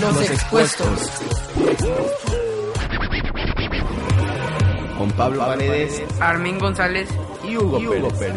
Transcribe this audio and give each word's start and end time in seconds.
Los 0.00 0.30
expuestos. 0.30 1.10
Con 4.98 5.10
Pablo 5.12 5.38
Paredes 5.46 6.02
Armin 6.20 6.58
González. 6.58 7.08
y 7.44 7.56
Hugo, 7.56 7.78
Pérez. 8.18 8.36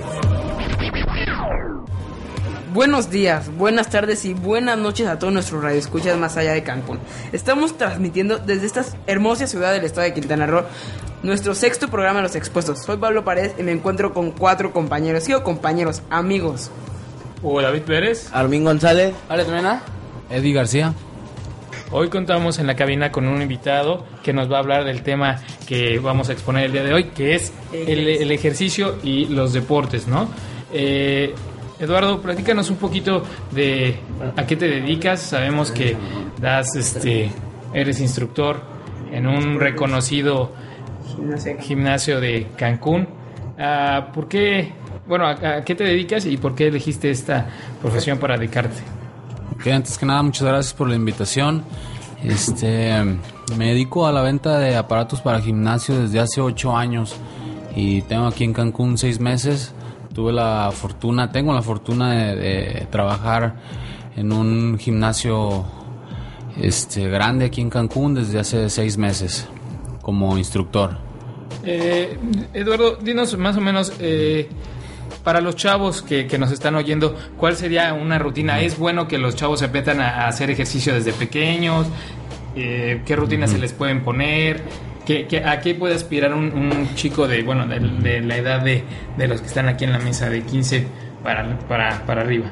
Buenos 2.73 3.09
días, 3.09 3.49
buenas 3.57 3.89
tardes 3.89 4.25
y 4.25 4.33
buenas 4.33 4.77
noches 4.77 5.07
a 5.07 5.17
todos 5.19 5.33
nuestros 5.33 5.63
radioescuchas 5.63 6.17
más 6.17 6.37
allá 6.37 6.53
de 6.53 6.63
Cancún. 6.63 6.99
Estamos 7.31 7.77
transmitiendo 7.77 8.37
desde 8.37 8.65
esta 8.67 8.85
hermosa 9.07 9.47
ciudad 9.47 9.73
del 9.73 9.83
estado 9.83 10.05
de 10.05 10.13
Quintana 10.13 10.45
Roo 10.45 10.63
nuestro 11.23 11.55
sexto 11.55 11.89
programa 11.89 12.21
Los 12.21 12.35
Expuestos. 12.35 12.79
Soy 12.79 12.97
Pablo 12.97 13.23
Paredes 13.25 13.55
y 13.57 13.63
me 13.63 13.71
encuentro 13.71 14.13
con 14.13 14.31
cuatro 14.31 14.71
compañeros, 14.71 15.23
sí, 15.23 15.33
o 15.33 15.43
compañeros, 15.43 16.03
amigos. 16.09 16.71
Hugo 17.41 17.61
David 17.61 17.81
Pérez. 17.81 18.29
Armin 18.31 18.63
González. 18.63 19.13
¿Vale, 19.27 19.45
Mena? 19.45 19.81
Eddie 20.29 20.53
García. 20.53 20.93
Hoy 21.91 22.09
contamos 22.09 22.59
en 22.59 22.67
la 22.67 22.75
cabina 22.75 23.11
con 23.11 23.27
un 23.27 23.41
invitado 23.41 24.05
que 24.21 24.31
nos 24.31 24.51
va 24.51 24.57
a 24.57 24.59
hablar 24.59 24.83
del 24.85 25.01
tema 25.01 25.37
que 25.67 25.97
vamos 25.97 26.29
a 26.29 26.33
exponer 26.33 26.65
el 26.65 26.71
día 26.71 26.83
de 26.83 26.93
hoy, 26.93 27.05
que 27.05 27.33
es 27.33 27.51
el, 27.73 28.07
el 28.07 28.31
ejercicio 28.31 28.97
y 29.03 29.25
los 29.25 29.53
deportes, 29.53 30.07
¿no? 30.07 30.29
Eh, 30.71 31.33
Eduardo, 31.79 32.21
platícanos 32.21 32.69
un 32.69 32.75
poquito 32.75 33.23
de 33.51 33.95
a 34.37 34.45
qué 34.45 34.55
te 34.55 34.67
dedicas. 34.67 35.19
Sabemos 35.19 35.71
que 35.71 35.95
das, 36.39 36.75
este, 36.75 37.31
eres 37.73 37.99
instructor 38.01 38.61
en 39.11 39.25
un 39.25 39.59
reconocido 39.59 40.51
gimnasio 41.61 42.19
de 42.19 42.49
Cancún. 42.55 43.07
Ah, 43.57 44.11
¿Por 44.13 44.27
qué, 44.27 44.73
bueno, 45.07 45.25
a, 45.25 45.31
a 45.31 45.63
qué 45.63 45.73
te 45.73 45.85
dedicas 45.85 46.27
y 46.27 46.37
por 46.37 46.53
qué 46.53 46.67
elegiste 46.67 47.09
esta 47.09 47.47
profesión 47.81 48.19
para 48.19 48.37
dedicarte? 48.37 48.98
Antes 49.65 49.97
que 49.97 50.05
nada, 50.05 50.23
muchas 50.23 50.47
gracias 50.47 50.73
por 50.73 50.89
la 50.89 50.95
invitación. 50.95 51.63
Este, 52.23 53.03
me 53.57 53.67
dedico 53.67 54.07
a 54.07 54.11
la 54.11 54.21
venta 54.21 54.57
de 54.57 54.75
aparatos 54.75 55.21
para 55.21 55.41
gimnasio 55.41 55.99
desde 55.99 56.19
hace 56.19 56.41
ocho 56.41 56.75
años 56.75 57.15
y 57.75 58.01
tengo 58.03 58.25
aquí 58.25 58.43
en 58.43 58.53
Cancún 58.53 58.97
seis 58.97 59.19
meses. 59.19 59.73
Tuve 60.13 60.33
la 60.33 60.71
fortuna, 60.73 61.31
tengo 61.31 61.53
la 61.53 61.61
fortuna 61.61 62.13
de, 62.13 62.35
de 62.35 62.87
trabajar 62.89 63.55
en 64.15 64.33
un 64.33 64.77
gimnasio 64.79 65.65
este, 66.57 67.07
grande 67.07 67.45
aquí 67.45 67.61
en 67.61 67.69
Cancún 67.69 68.15
desde 68.15 68.39
hace 68.39 68.69
seis 68.69 68.97
meses 68.97 69.47
como 70.01 70.37
instructor. 70.37 70.97
Eh, 71.63 72.17
Eduardo, 72.53 72.95
dinos 72.95 73.37
más 73.37 73.57
o 73.57 73.61
menos, 73.61 73.93
eh, 73.99 74.49
para 75.23 75.41
los 75.41 75.55
chavos 75.55 76.01
que, 76.01 76.27
que 76.27 76.37
nos 76.37 76.51
están 76.51 76.75
oyendo, 76.75 77.15
¿cuál 77.37 77.55
sería 77.55 77.93
una 77.93 78.17
rutina? 78.19 78.61
¿Es 78.61 78.77
bueno 78.77 79.07
que 79.07 79.17
los 79.17 79.35
chavos 79.35 79.59
se 79.59 79.67
metan 79.67 79.99
a, 80.01 80.23
a 80.23 80.27
hacer 80.27 80.49
ejercicio 80.49 80.93
desde 80.93 81.13
pequeños? 81.13 81.87
Eh, 82.55 83.01
¿Qué 83.05 83.15
rutinas 83.15 83.51
se 83.51 83.57
les 83.57 83.73
pueden 83.73 84.01
poner? 84.03 84.63
¿Qué, 85.05 85.25
qué- 85.27 85.43
a 85.43 85.59
qué 85.59 85.73
puede 85.75 85.95
aspirar 85.95 86.33
un, 86.33 86.51
un 86.53 86.95
chico 86.95 87.27
de, 87.27 87.41
bueno, 87.43 87.65
de, 87.67 87.79
de 87.79 88.21
la 88.21 88.37
edad 88.37 88.61
de, 88.61 88.83
de 89.17 89.27
los 89.27 89.41
que 89.41 89.47
están 89.47 89.67
aquí 89.67 89.83
en 89.85 89.91
la 89.91 89.99
mesa, 89.99 90.29
de 90.29 90.41
15 90.43 90.85
para, 91.23 91.57
para, 91.67 92.05
para 92.05 92.21
arriba? 92.21 92.49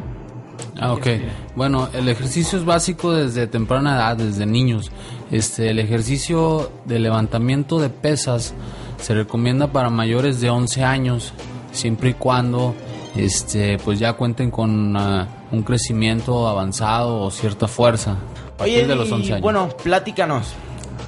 Ah, 0.79 0.93
ok. 0.93 1.07
Bueno, 1.55 1.89
el 1.93 2.07
ejercicio 2.09 2.57
es 2.57 2.65
básico 2.65 3.13
desde 3.13 3.47
temprana 3.47 3.95
edad, 3.95 4.17
desde 4.17 4.45
niños. 4.45 4.91
Este, 5.31 5.69
el 5.71 5.79
ejercicio 5.79 6.71
de 6.85 6.99
levantamiento 6.99 7.79
de 7.79 7.89
pesas 7.89 8.53
se 8.99 9.13
recomienda 9.13 9.67
para 9.71 9.89
mayores 9.89 10.39
de 10.41 10.49
11 10.49 10.83
años, 10.83 11.33
siempre 11.77 12.09
y 12.09 12.13
cuando 12.13 12.75
este, 13.15 13.77
pues 13.77 13.99
ya 13.99 14.13
cuenten 14.13 14.51
con 14.51 14.95
ah, 14.97 15.27
un 15.51 15.63
crecimiento 15.63 16.47
avanzado 16.47 17.21
o 17.21 17.31
cierta 17.31 17.67
fuerza. 17.67 18.11
A 18.11 18.57
partir 18.57 18.77
Oye, 18.79 18.87
de 18.87 18.95
los 18.95 19.09
y, 19.09 19.13
11 19.13 19.33
años. 19.33 19.41
bueno, 19.41 19.69
platícanos. 19.83 20.53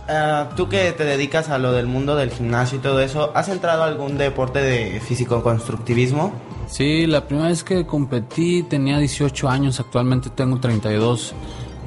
Ah, 0.07 0.49
tú 0.55 0.69
que 0.69 0.91
te 0.91 1.03
dedicas 1.03 1.49
a 1.49 1.59
lo 1.59 1.71
del 1.71 1.85
mundo 1.85 2.15
del 2.15 2.31
gimnasio 2.31 2.79
y 2.79 2.81
todo 2.81 2.99
eso, 2.99 3.31
¿has 3.35 3.47
entrado 3.49 3.83
a 3.83 3.87
algún 3.87 4.17
deporte 4.17 4.59
de 4.59 4.99
físico-constructivismo? 4.99 6.33
Sí, 6.67 7.05
la 7.05 7.25
primera 7.25 7.49
vez 7.49 7.63
que 7.63 7.85
competí 7.85 8.63
tenía 8.63 8.97
18 8.97 9.49
años, 9.49 9.79
actualmente 9.79 10.29
tengo 10.29 10.59
32. 10.59 11.33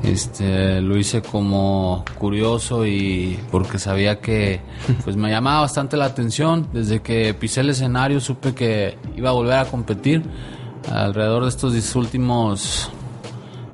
Este, 0.02 0.80
lo 0.80 0.96
hice 0.98 1.22
como 1.22 2.04
curioso 2.18 2.84
y 2.84 3.38
porque 3.52 3.78
sabía 3.78 4.20
que 4.20 4.60
pues 5.04 5.16
me 5.16 5.30
llamaba 5.30 5.60
bastante 5.60 5.96
la 5.96 6.06
atención. 6.06 6.66
Desde 6.72 7.00
que 7.02 7.34
pisé 7.34 7.60
el 7.60 7.70
escenario 7.70 8.20
supe 8.20 8.52
que 8.54 8.98
iba 9.16 9.30
a 9.30 9.32
volver 9.32 9.58
a 9.58 9.64
competir. 9.66 10.22
Alrededor 10.90 11.44
de 11.44 11.48
estos 11.50 11.72
10 11.72 11.94
últimos 11.96 12.90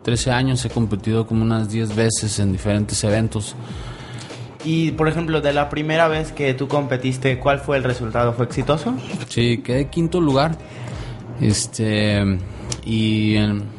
13 0.03 0.31
años 0.31 0.62
he 0.65 0.69
competido 0.71 1.27
como 1.27 1.43
unas 1.43 1.71
10 1.71 1.97
veces 1.97 2.39
en 2.39 2.53
diferentes 2.53 3.03
eventos. 3.05 3.55
Y, 4.65 4.91
por 4.91 5.09
ejemplo, 5.09 5.41
de 5.41 5.53
la 5.55 5.71
primera 5.71 6.09
vez 6.09 6.33
que 6.33 6.53
tú 6.53 6.69
competiste, 6.69 7.39
¿cuál 7.39 7.60
fue 7.60 7.78
el 7.78 7.84
resultado? 7.84 8.34
¿Fue 8.34 8.45
exitoso? 8.45 8.93
Sí, 9.28 9.59
quedé 9.59 9.87
quinto 9.87 10.21
lugar. 10.21 10.59
Este. 11.41 12.39
Y 12.84 13.37
en- 13.37 13.78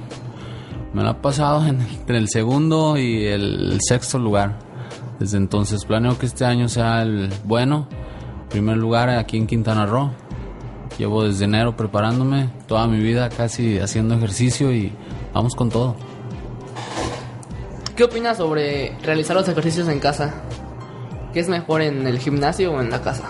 me 0.93 1.03
lo 1.03 1.09
ha 1.09 1.21
pasado 1.21 1.65
en- 1.65 1.81
entre 1.81 2.17
el 2.17 2.29
segundo 2.29 2.97
y 2.97 3.25
el 3.25 3.77
sexto 3.81 4.17
lugar. 4.19 4.59
Desde 5.19 5.37
entonces 5.37 5.85
planeo 5.85 6.17
que 6.17 6.25
este 6.25 6.45
año 6.45 6.67
sea 6.69 7.01
el 7.01 7.29
bueno. 7.43 7.87
Primer 8.49 8.77
lugar 8.77 9.09
aquí 9.09 9.37
en 9.37 9.47
Quintana 9.47 9.85
Roo. 9.85 10.11
Llevo 10.97 11.23
desde 11.23 11.45
enero 11.45 11.75
preparándome 11.75 12.49
toda 12.67 12.87
mi 12.87 12.99
vida 12.99 13.29
casi 13.29 13.79
haciendo 13.79 14.15
ejercicio 14.15 14.73
y 14.73 14.91
vamos 15.33 15.55
con 15.55 15.69
todo. 15.69 15.95
¿Qué 17.95 18.03
opinas 18.05 18.37
sobre 18.37 18.97
realizar 19.03 19.35
los 19.35 19.47
ejercicios 19.47 19.87
en 19.89 19.99
casa? 19.99 20.33
¿Qué 21.33 21.41
es 21.41 21.49
mejor 21.49 21.81
en 21.81 22.07
el 22.07 22.17
gimnasio 22.19 22.71
o 22.73 22.81
en 22.81 22.89
la 22.89 23.01
casa? 23.01 23.25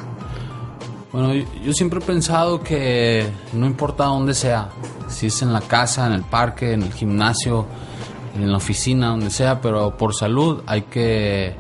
Bueno, 1.12 1.34
yo, 1.34 1.74
siempre 1.74 2.00
he 2.00 2.04
pensado 2.04 2.62
que 2.62 3.28
no 3.54 3.66
importa 3.66 4.06
dónde 4.06 4.36
sea, 4.36 4.70
si 5.08 5.28
es 5.28 5.42
en 5.42 5.52
la 5.52 5.62
casa, 5.62 6.06
en 6.06 6.14
el 6.14 6.22
parque, 6.22 6.74
en 6.74 6.84
el 6.84 6.94
gimnasio, 6.94 7.66
en 8.36 8.52
la 8.52 8.58
oficina, 8.58 9.08
donde 9.08 9.32
sea, 9.32 9.60
pero 9.60 9.98
por 9.98 10.14
salud 10.14 10.62
hay 10.68 10.84
que 10.84 11.56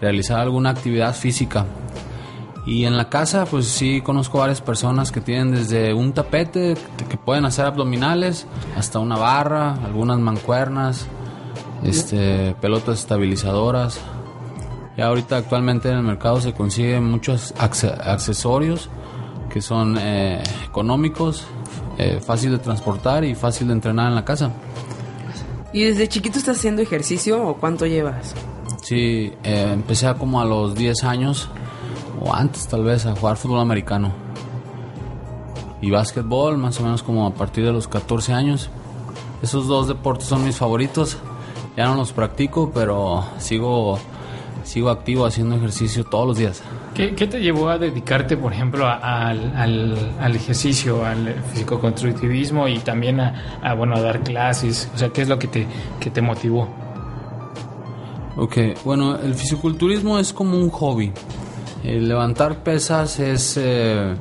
realizar 0.00 0.40
alguna 0.40 0.70
actividad 0.70 1.14
física. 1.14 1.66
Y 2.64 2.86
en 2.86 2.96
la 2.96 3.10
casa, 3.10 3.44
pues 3.44 3.66
sí 3.66 4.00
conozco 4.00 4.38
varias 4.38 4.62
personas 4.62 5.12
que 5.12 5.20
tienen 5.20 5.54
desde 5.54 5.92
un 5.92 6.14
tapete 6.14 6.74
que 7.10 7.18
pueden 7.18 7.44
hacer 7.44 7.66
abdominales 7.66 8.46
hasta 8.74 9.00
una 9.00 9.18
barra, 9.18 9.74
algunas 9.84 10.18
mancuernas, 10.18 11.06
este, 11.82 12.54
pelotas 12.62 13.00
estabilizadoras. 13.00 14.00
Y 14.96 15.00
ahorita 15.00 15.36
actualmente 15.36 15.90
en 15.90 15.96
el 15.98 16.02
mercado 16.04 16.40
se 16.40 16.52
consiguen 16.52 17.04
muchos 17.10 17.54
acce- 17.56 17.96
accesorios 18.00 18.88
que 19.50 19.60
son 19.60 19.96
eh, 20.00 20.42
económicos, 20.64 21.44
eh, 21.98 22.20
fácil 22.24 22.52
de 22.52 22.58
transportar 22.58 23.24
y 23.24 23.34
fácil 23.34 23.68
de 23.68 23.72
entrenar 23.74 24.08
en 24.08 24.14
la 24.14 24.24
casa. 24.24 24.50
¿Y 25.72 25.82
desde 25.84 26.08
chiquito 26.08 26.38
estás 26.38 26.58
haciendo 26.58 26.82
ejercicio 26.82 27.44
o 27.46 27.54
cuánto 27.56 27.86
llevas? 27.86 28.34
Sí, 28.82 29.32
eh, 29.42 29.70
empecé 29.72 30.06
a 30.06 30.14
como 30.14 30.40
a 30.40 30.44
los 30.44 30.74
10 30.74 31.02
años 31.04 31.48
o 32.20 32.32
antes 32.34 32.66
tal 32.68 32.84
vez 32.84 33.06
a 33.06 33.16
jugar 33.16 33.36
fútbol 33.36 33.60
americano 33.60 34.12
y 35.80 35.90
básquetbol 35.90 36.56
más 36.58 36.78
o 36.80 36.82
menos 36.84 37.02
como 37.02 37.26
a 37.26 37.34
partir 37.34 37.64
de 37.64 37.72
los 37.72 37.88
14 37.88 38.32
años. 38.32 38.70
Esos 39.42 39.66
dos 39.66 39.88
deportes 39.88 40.26
son 40.26 40.44
mis 40.44 40.56
favoritos. 40.56 41.16
Ya 41.76 41.86
no 41.86 41.96
los 41.96 42.12
practico, 42.12 42.70
pero 42.72 43.24
sigo 43.38 43.98
sigo 44.64 44.90
activo 44.90 45.24
haciendo 45.26 45.54
ejercicio 45.56 46.02
todos 46.04 46.26
los 46.26 46.36
días. 46.38 46.62
¿Qué, 46.94 47.14
qué 47.14 47.26
te 47.26 47.40
llevó 47.40 47.68
a 47.68 47.78
dedicarte, 47.78 48.36
por 48.36 48.52
ejemplo, 48.52 48.86
a- 48.86 49.28
al, 49.28 49.52
al- 49.56 50.12
al 50.20 50.34
ejercicio, 50.36 51.04
al 51.04 51.34
físico-constructivismo 51.52 52.66
y 52.68 52.78
también 52.80 53.20
a, 53.20 53.60
a, 53.62 53.74
bueno, 53.74 53.94
a 53.96 54.00
dar 54.00 54.20
clases? 54.20 54.90
O 54.94 54.98
sea, 54.98 55.10
¿qué 55.10 55.22
es 55.22 55.28
lo 55.28 55.38
que 55.38 55.46
te, 55.48 55.66
que 56.00 56.10
te 56.10 56.20
motivó? 56.20 56.68
Ok, 58.36 58.56
bueno, 58.84 59.16
el 59.16 59.34
fisiculturismo 59.34 60.18
es 60.18 60.32
como 60.32 60.56
un 60.58 60.68
hobby. 60.70 61.12
El 61.84 62.08
levantar 62.08 62.62
pesas 62.64 63.20
es, 63.20 63.56
eh, 63.60 64.14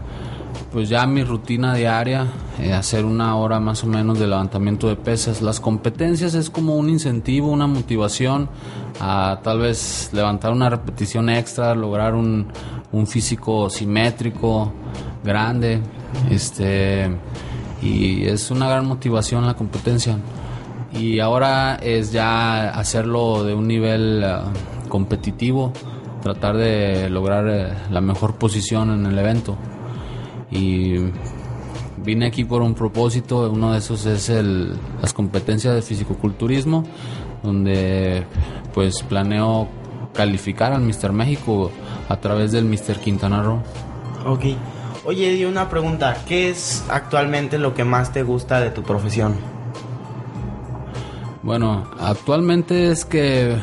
pues 0.74 0.90
ya 0.90 1.06
mi 1.06 1.24
rutina 1.24 1.75
diaria, 1.75 2.25
eh, 2.60 2.74
hacer 2.74 3.06
una 3.06 3.36
hora 3.36 3.60
más 3.60 3.84
o 3.84 3.88
menos 3.88 4.18
de 4.18 4.25
levantamiento 4.25 4.88
de 4.88 4.96
pesas. 4.96 5.44
Las 5.44 5.60
competencias 5.60 6.34
es 6.34 6.50
como 6.50 6.75
un 6.75 6.90
incentivo, 6.90 7.52
una 7.52 7.68
motivación 7.68 8.50
a 9.00 9.40
tal 9.44 9.60
vez 9.60 10.10
levantar 10.14 10.52
una 10.52 10.72
repetición 10.72 11.30
extra, 11.30 11.75
lograr 11.75 12.16
un, 12.16 12.48
un 12.92 13.06
físico 13.06 13.70
simétrico, 13.70 14.74
grande, 15.24 15.80
este, 16.31 17.08
y 17.84 18.25
es 18.25 18.50
una 18.50 18.68
gran 18.68 18.88
motivación 18.88 19.46
la 19.46 19.54
competencia. 19.54 20.18
Y 20.92 21.20
ahora 21.20 21.75
es 21.75 22.12
ya 22.12 22.70
hacerlo 22.70 23.44
de 23.44 23.54
un 23.54 23.68
nivel 23.68 24.24
eh, 24.24 24.38
competitivo, 24.90 25.72
tratar 26.24 26.58
de 26.58 27.12
lograr 27.12 27.48
eh, 27.48 27.74
la 27.92 28.02
mejor 28.02 28.36
posición 28.38 28.90
en 28.90 29.06
el 29.06 29.20
evento. 29.20 29.56
Y 30.53 30.97
vine 31.97 32.27
aquí 32.27 32.44
por 32.44 32.61
un 32.61 32.75
propósito, 32.75 33.50
uno 33.50 33.71
de 33.71 33.79
esos 33.79 34.05
es 34.05 34.29
el, 34.29 34.77
las 35.01 35.13
competencias 35.13 35.73
de 35.73 35.81
fisicoculturismo, 35.81 36.85
donde 37.41 38.25
pues 38.73 39.01
planeo 39.03 39.67
calificar 40.13 40.73
al 40.73 40.81
Mister 40.81 41.11
México 41.11 41.71
a 42.07 42.17
través 42.17 42.51
del 42.51 42.65
Mister 42.65 43.00
Quintana 43.00 43.41
Roo. 43.41 43.63
Ok. 44.25 44.45
Oye, 45.05 45.35
y 45.35 45.44
una 45.44 45.67
pregunta, 45.69 46.15
¿qué 46.27 46.50
es 46.50 46.85
actualmente 46.89 47.57
lo 47.57 47.73
que 47.73 47.83
más 47.83 48.13
te 48.13 48.23
gusta 48.23 48.61
de 48.61 48.69
tu 48.69 48.83
profesión? 48.83 49.35
Bueno, 51.41 51.91
actualmente 52.00 52.89
es 52.89 53.03
que 53.03 53.57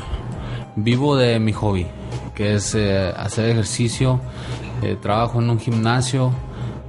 vivo 0.76 1.16
de 1.16 1.40
mi 1.40 1.52
hobby, 1.52 1.86
que 2.34 2.56
es 2.56 2.74
eh, 2.74 3.10
hacer 3.16 3.48
ejercicio, 3.48 4.20
eh, 4.82 4.98
trabajo 5.00 5.40
en 5.40 5.48
un 5.48 5.58
gimnasio, 5.58 6.30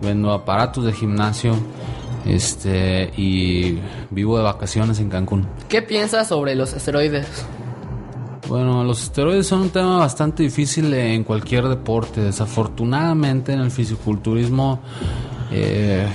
vendo 0.01 0.31
aparatos 0.31 0.85
de 0.85 0.93
gimnasio, 0.93 1.55
este 2.25 3.11
y 3.17 3.79
vivo 4.09 4.37
de 4.37 4.43
vacaciones 4.43 4.99
en 4.99 5.09
Cancún. 5.09 5.47
¿Qué 5.69 5.81
piensas 5.81 6.27
sobre 6.27 6.55
los 6.55 6.73
esteroides? 6.73 7.27
Bueno, 8.47 8.83
los 8.83 9.03
esteroides 9.03 9.47
son 9.47 9.61
un 9.61 9.69
tema 9.69 9.97
bastante 9.97 10.43
difícil 10.43 10.93
en 10.93 11.23
cualquier 11.23 11.67
deporte. 11.67 12.21
Desafortunadamente 12.21 13.53
en 13.53 13.61
el 13.61 13.71
fisiculturismo 13.71 14.81
eh, 15.51 16.07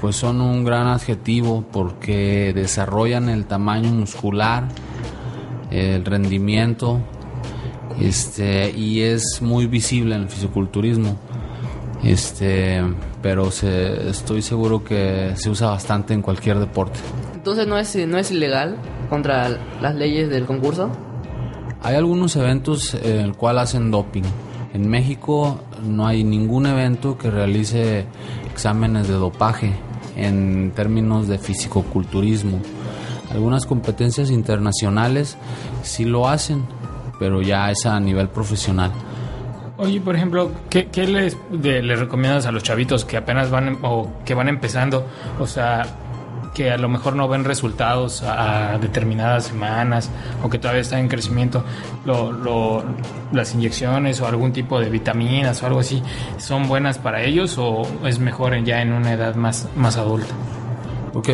pues 0.00 0.16
son 0.16 0.40
un 0.40 0.64
gran 0.64 0.88
adjetivo 0.88 1.64
porque 1.70 2.52
desarrollan 2.54 3.28
el 3.28 3.46
tamaño 3.46 3.90
muscular, 3.90 4.68
el 5.70 6.04
rendimiento, 6.04 7.00
este, 8.00 8.70
y 8.70 9.02
es 9.02 9.40
muy 9.40 9.66
visible 9.66 10.16
en 10.16 10.22
el 10.22 10.28
fisiculturismo. 10.28 11.16
Este, 12.02 12.82
pero 13.22 13.50
se- 13.50 14.08
estoy 14.10 14.42
seguro 14.42 14.82
que 14.82 15.32
se 15.36 15.50
usa 15.50 15.70
bastante 15.70 16.14
en 16.14 16.22
cualquier 16.22 16.58
deporte. 16.58 16.98
Entonces 17.34 17.66
no 17.66 17.78
es, 17.78 17.94
no 18.06 18.18
es 18.18 18.30
ilegal 18.30 18.76
contra 19.08 19.48
las 19.80 19.94
leyes 19.94 20.28
del 20.28 20.44
concurso. 20.46 20.90
Hay 21.82 21.96
algunos 21.96 22.36
eventos 22.36 22.94
en 22.94 23.20
el 23.20 23.34
cual 23.34 23.58
hacen 23.58 23.90
doping. 23.90 24.22
En 24.74 24.88
México 24.88 25.60
no 25.84 26.06
hay 26.06 26.24
ningún 26.24 26.66
evento 26.66 27.18
que 27.18 27.30
realice 27.30 28.06
exámenes 28.50 29.08
de 29.08 29.14
dopaje 29.14 29.72
en 30.16 30.72
términos 30.74 31.28
de 31.28 31.38
fisicoculturismo. 31.38 32.60
Algunas 33.30 33.66
competencias 33.66 34.30
internacionales 34.30 35.36
sí 35.82 36.04
lo 36.04 36.28
hacen, 36.28 36.64
pero 37.18 37.42
ya 37.42 37.70
es 37.70 37.86
a 37.86 37.98
nivel 38.00 38.28
profesional. 38.28 38.92
Oye, 39.82 40.00
por 40.00 40.14
ejemplo, 40.14 40.52
¿qué, 40.70 40.86
qué 40.86 41.06
les, 41.08 41.36
de- 41.50 41.82
les 41.82 41.98
recomiendas 41.98 42.46
a 42.46 42.52
los 42.52 42.62
chavitos 42.62 43.04
que 43.04 43.16
apenas 43.16 43.50
van 43.50 43.78
o 43.82 44.08
que 44.24 44.32
van 44.34 44.48
empezando? 44.48 45.04
O 45.40 45.46
sea, 45.46 45.84
que 46.54 46.70
a 46.70 46.76
lo 46.76 46.88
mejor 46.88 47.16
no 47.16 47.26
ven 47.26 47.44
resultados 47.44 48.22
a, 48.22 48.74
a 48.74 48.78
determinadas 48.78 49.44
semanas 49.44 50.08
o 50.42 50.48
que 50.50 50.58
todavía 50.58 50.82
están 50.82 51.00
en 51.00 51.08
crecimiento. 51.08 51.64
Lo, 52.04 52.30
lo- 52.30 52.84
las 53.32 53.54
inyecciones 53.54 54.20
o 54.20 54.26
algún 54.28 54.52
tipo 54.52 54.78
de 54.78 54.88
vitaminas 54.88 55.60
o 55.62 55.66
algo 55.66 55.80
así, 55.80 56.00
¿son 56.38 56.68
buenas 56.68 56.98
para 56.98 57.22
ellos 57.24 57.56
o 57.58 57.82
es 58.06 58.20
mejor 58.20 58.54
ya 58.62 58.82
en 58.82 58.92
una 58.92 59.12
edad 59.14 59.34
más, 59.34 59.68
más 59.74 59.96
adulta? 59.96 60.32
Ok, 61.14 61.28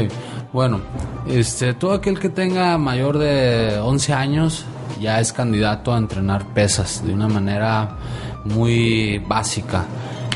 bueno, 0.54 0.80
este, 1.28 1.74
todo 1.74 1.92
aquel 1.92 2.18
que 2.18 2.30
tenga 2.30 2.78
mayor 2.78 3.18
de 3.18 3.78
11 3.78 4.12
años 4.14 4.64
ya 5.00 5.20
es 5.20 5.32
candidato 5.32 5.92
a 5.92 5.98
entrenar 5.98 6.46
pesas 6.54 7.04
de 7.04 7.12
una 7.12 7.28
manera 7.28 7.96
muy 8.44 9.18
básica 9.18 9.86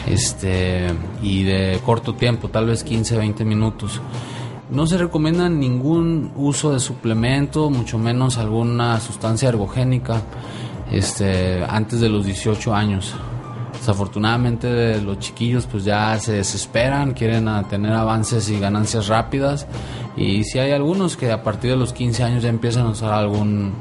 este, 0.06 0.88
y 1.22 1.44
de 1.44 1.81
corto 1.84 2.14
tiempo, 2.14 2.49
tal 2.49 2.66
vez 2.66 2.84
15, 2.84 3.16
20 3.16 3.44
minutos. 3.44 4.00
No 4.70 4.87
se 4.87 4.96
recomienda 4.96 5.49
ningún 5.49 6.32
uso 6.34 6.72
de 6.72 6.81
suplemento, 6.81 7.69
mucho 7.70 7.99
menos 7.99 8.38
alguna 8.38 8.99
sustancia 9.00 9.49
ergogénica 9.49 10.22
este, 10.90 11.64
antes 11.64 12.00
de 12.00 12.08
los 12.08 12.25
18 12.25 12.75
años. 12.75 13.14
Desafortunadamente 13.75 15.00
los 15.00 15.19
chiquillos 15.19 15.66
pues 15.66 15.84
ya 15.84 16.19
se 16.20 16.32
desesperan, 16.34 17.14
quieren 17.14 17.48
tener 17.69 17.93
avances 17.93 18.48
y 18.48 18.60
ganancias 18.60 19.08
rápidas 19.08 19.66
y 20.16 20.44
si 20.44 20.58
hay 20.58 20.70
algunos 20.70 21.16
que 21.16 21.32
a 21.32 21.43
partir 21.43 21.70
de 21.70 21.76
los 21.76 21.93
15 21.93 22.22
años 22.22 22.43
ya 22.43 22.48
empiezan 22.48 22.87
a 22.87 22.90
usar 22.90 23.12
algún 23.12 23.72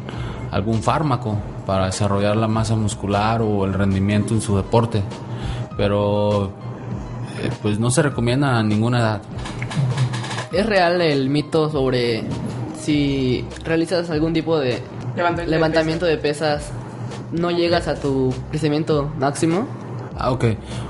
algún 0.51 0.83
fármaco 0.83 1.37
para 1.65 1.85
desarrollar 1.85 2.35
la 2.35 2.47
masa 2.47 2.75
muscular 2.75 3.41
o 3.41 3.65
el 3.65 3.73
rendimiento 3.73 4.33
en 4.33 4.41
su 4.41 4.55
deporte, 4.57 5.01
pero 5.77 6.51
eh, 7.41 7.49
pues 7.61 7.79
no 7.79 7.89
se 7.89 8.01
recomienda 8.01 8.59
a 8.59 8.63
ninguna 8.63 8.99
edad. 8.99 9.21
¿Es 10.51 10.65
real 10.65 11.01
el 11.01 11.29
mito 11.29 11.69
sobre 11.71 12.23
si 12.79 13.45
realizas 13.63 14.09
algún 14.09 14.33
tipo 14.33 14.59
de 14.59 14.81
Levantamiento 15.15 16.05
de 16.05 16.17
pesas, 16.17 16.71
no 17.31 17.51
llegas 17.51 17.87
a 17.87 17.95
tu 17.95 18.33
crecimiento 18.49 19.11
máximo? 19.19 19.67
Ah, 20.17 20.31
ok. 20.31 20.45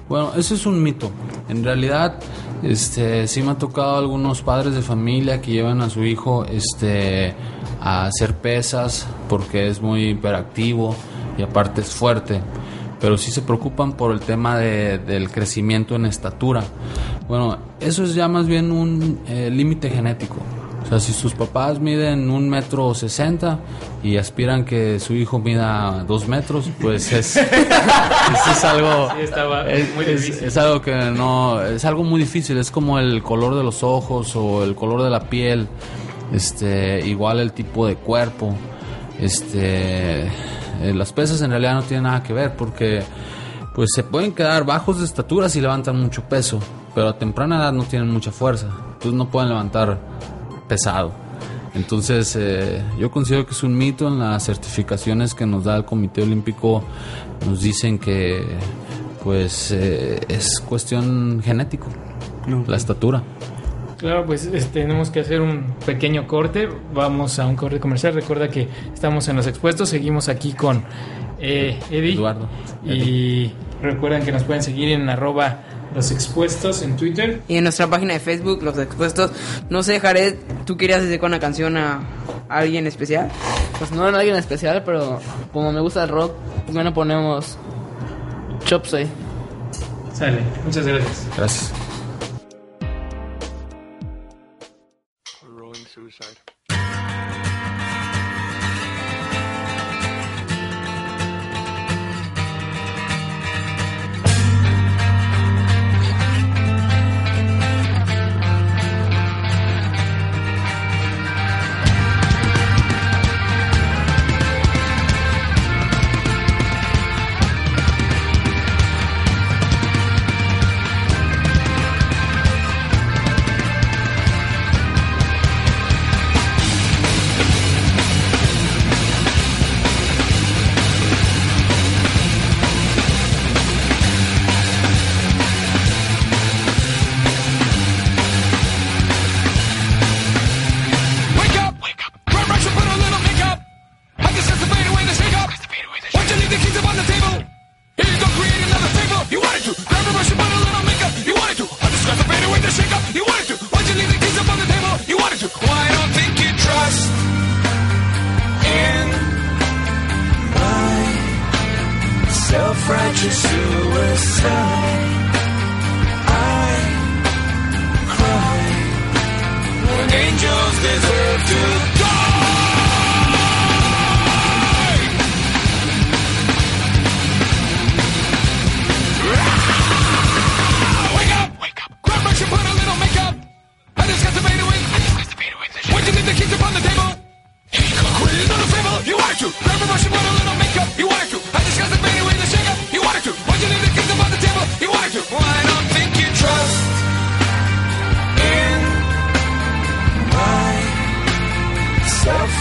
Bueno, 0.07 0.31
eso 0.35 0.53
es 0.55 0.65
un 0.65 0.81
mito. 0.81 1.11
En 1.49 1.63
realidad, 1.63 2.19
este, 2.61 3.27
sí 3.27 3.41
me 3.41 3.51
ha 3.51 3.57
tocado 3.57 3.97
algunos 3.97 4.41
padres 4.41 4.75
de 4.75 4.81
familia 4.81 5.41
que 5.41 5.51
llevan 5.51 5.81
a 5.81 5.89
su 5.89 6.03
hijo, 6.03 6.45
este, 6.45 7.33
a 7.81 8.05
hacer 8.05 8.35
pesas 8.35 9.07
porque 9.27 9.67
es 9.67 9.81
muy 9.81 10.09
hiperactivo 10.11 10.95
y 11.37 11.41
aparte 11.41 11.81
es 11.81 11.89
fuerte. 11.93 12.39
Pero 12.99 13.17
sí 13.17 13.31
se 13.31 13.41
preocupan 13.41 13.93
por 13.93 14.11
el 14.11 14.19
tema 14.19 14.57
de- 14.57 14.99
del 14.99 15.31
crecimiento 15.31 15.95
en 15.95 16.05
estatura. 16.05 16.63
Bueno, 17.27 17.57
eso 17.79 18.03
es 18.03 18.13
ya 18.13 18.27
más 18.27 18.45
bien 18.45 18.71
un 18.71 19.19
eh, 19.27 19.49
límite 19.51 19.89
genético. 19.89 20.37
O 20.83 20.87
sea, 20.87 20.99
si 20.99 21.13
sus 21.13 21.33
papás 21.33 21.79
miden 21.79 22.29
un 22.29 22.49
metro 22.49 22.93
sesenta 22.93 23.59
y 24.03 24.17
aspiran 24.17 24.65
que 24.65 24.99
su 24.99 25.13
hijo 25.13 25.39
mida 25.39 26.03
dos 26.07 26.27
metros, 26.27 26.69
pues 26.81 27.11
es, 27.13 27.37
es 28.51 28.63
algo, 28.63 29.09
Sí, 29.15 29.21
estaba 29.23 29.69
es, 29.69 29.95
muy 29.95 30.05
difícil. 30.05 30.43
es 30.43 30.57
algo 30.57 30.81
que 30.81 30.93
no, 31.11 31.61
es 31.63 31.85
algo 31.85 32.03
muy 32.03 32.19
difícil. 32.21 32.57
Es 32.57 32.71
como 32.71 32.99
el 32.99 33.21
color 33.23 33.55
de 33.55 33.63
los 33.63 33.83
ojos 33.83 34.35
o 34.35 34.63
el 34.63 34.75
color 34.75 35.03
de 35.03 35.09
la 35.09 35.21
piel, 35.29 35.67
este, 36.31 37.05
igual 37.07 37.39
el 37.39 37.53
tipo 37.53 37.87
de 37.87 37.95
cuerpo, 37.95 38.55
este, 39.19 40.23
eh, 40.27 40.93
las 40.93 41.13
pesas 41.13 41.41
en 41.41 41.51
realidad 41.51 41.75
no 41.75 41.83
tienen 41.83 42.03
nada 42.03 42.23
que 42.23 42.33
ver 42.33 42.55
porque, 42.55 43.03
pues 43.75 43.89
se 43.95 44.03
pueden 44.03 44.33
quedar 44.33 44.65
bajos 44.65 44.99
de 44.99 45.05
estatura 45.05 45.49
si 45.49 45.61
levantan 45.61 45.99
mucho 45.99 46.23
peso, 46.23 46.59
pero 46.95 47.09
a 47.09 47.17
temprana 47.17 47.57
edad 47.57 47.73
no 47.73 47.83
tienen 47.83 48.09
mucha 48.09 48.31
fuerza, 48.31 48.67
entonces 48.93 49.13
no 49.13 49.29
pueden 49.29 49.49
levantar 49.49 49.99
pesado. 50.67 51.11
Entonces, 51.73 52.35
eh, 52.37 52.83
yo 52.99 53.09
considero 53.11 53.45
que 53.45 53.53
es 53.53 53.63
un 53.63 53.77
mito 53.77 54.07
en 54.07 54.19
las 54.19 54.45
certificaciones 54.45 55.33
que 55.33 55.45
nos 55.45 55.63
da 55.63 55.77
el 55.77 55.85
Comité 55.85 56.21
Olímpico. 56.21 56.83
Nos 57.45 57.61
dicen 57.61 57.97
que, 57.97 58.45
pues, 59.23 59.71
eh, 59.71 60.19
es 60.27 60.59
cuestión 60.59 61.41
genético, 61.43 61.87
la 62.67 62.75
estatura. 62.75 63.23
Claro, 64.01 64.25
pues 64.25 64.47
este, 64.47 64.81
tenemos 64.81 65.11
que 65.11 65.19
hacer 65.19 65.41
un 65.41 65.75
pequeño 65.85 66.25
corte. 66.25 66.67
Vamos 66.91 67.37
a 67.37 67.45
un 67.45 67.55
corte 67.55 67.79
comercial. 67.79 68.15
Recuerda 68.15 68.49
que 68.49 68.67
estamos 68.91 69.27
en 69.27 69.35
los 69.35 69.45
expuestos. 69.45 69.89
Seguimos 69.89 70.27
aquí 70.27 70.53
con 70.53 70.83
eh, 71.39 71.79
Eddie. 71.91 72.15
Eduardo. 72.15 72.49
Y 72.83 73.51
recuerden 73.79 74.25
que 74.25 74.31
nos 74.31 74.43
pueden 74.43 74.63
seguir 74.63 74.89
en 74.89 75.07
arroba 75.07 75.59
los 75.93 76.09
expuestos 76.09 76.81
en 76.81 76.97
Twitter. 76.97 77.43
Y 77.47 77.57
en 77.57 77.63
nuestra 77.63 77.85
página 77.85 78.13
de 78.13 78.19
Facebook, 78.19 78.63
Los 78.63 78.79
Expuestos. 78.79 79.31
No 79.69 79.83
sé, 79.83 79.99
Jared, 79.99 80.35
¿tú 80.65 80.77
querías 80.77 81.03
dedicar 81.03 81.27
una 81.27 81.39
canción 81.39 81.77
a 81.77 82.01
alguien 82.49 82.87
especial? 82.87 83.29
Pues 83.77 83.91
no 83.91 84.07
era 84.07 84.17
alguien 84.17 84.35
especial, 84.35 84.81
pero 84.83 85.19
como 85.53 85.71
me 85.71 85.79
gusta 85.79 86.05
el 86.05 86.09
rock, 86.09 86.33
¿por 86.65 86.73
qué 86.73 86.83
no 86.83 86.91
ponemos 86.91 87.55
Chopsay? 88.65 89.07
Sale. 90.13 90.39
Muchas 90.65 90.87
gracias. 90.87 91.27
Gracias. 91.37 91.80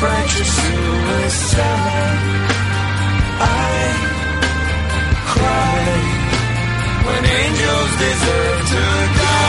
Self-righteous 0.01 0.53
suicide. 0.57 2.21
I 3.43 3.95
cry 5.33 5.83
when 7.07 7.25
angels 7.25 7.93
deserve 8.01 8.69
to 8.69 9.21
die. 9.21 9.40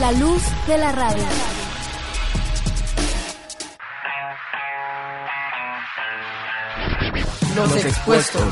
La 0.00 0.12
luz 0.12 0.42
de 0.66 0.78
la 0.78 0.92
radio. 0.92 1.22
Los 7.54 7.84
expuestos. 7.84 8.42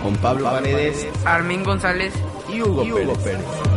Con 0.00 0.16
Pablo 0.18 0.44
Paredes 0.44 1.08
Armin 1.24 1.64
González. 1.64 2.14
y 2.52 2.62
Hugo, 2.62 2.84
Pérez. 3.24 3.69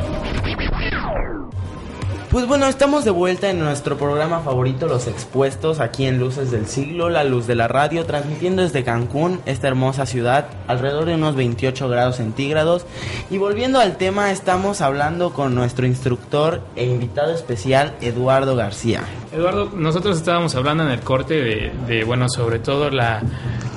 Pues 2.33 2.47
bueno, 2.47 2.65
estamos 2.65 3.05
de 3.05 3.11
vuelta 3.11 3.51
en 3.51 3.59
nuestro 3.59 3.95
programa 3.95 4.39
favorito, 4.39 4.87
Los 4.87 5.05
Expuestos, 5.05 5.79
aquí 5.79 6.07
en 6.07 6.17
Luces 6.17 6.49
del 6.49 6.65
Siglo, 6.65 7.09
la 7.09 7.23
luz 7.23 7.45
de 7.45 7.53
la 7.53 7.67
radio, 7.67 8.07
transmitiendo 8.07 8.63
desde 8.63 8.83
Cancún, 8.83 9.39
esta 9.45 9.67
hermosa 9.67 10.07
ciudad, 10.07 10.47
alrededor 10.65 11.05
de 11.05 11.13
unos 11.13 11.35
28 11.35 11.87
grados 11.89 12.15
centígrados. 12.15 12.87
Y 13.29 13.37
volviendo 13.37 13.79
al 13.79 13.97
tema, 13.97 14.31
estamos 14.31 14.81
hablando 14.81 15.31
con 15.31 15.53
nuestro 15.53 15.85
instructor 15.85 16.61
e 16.75 16.87
invitado 16.87 17.35
especial, 17.35 17.93
Eduardo 18.01 18.55
García. 18.55 19.03
Eduardo, 19.31 19.69
nosotros 19.75 20.17
estábamos 20.17 20.55
hablando 20.55 20.85
en 20.85 20.89
el 20.89 21.01
corte 21.01 21.71
de, 21.85 22.03
bueno, 22.03 22.29
sobre 22.29 22.57
todo 22.57 22.89
la 22.89 23.21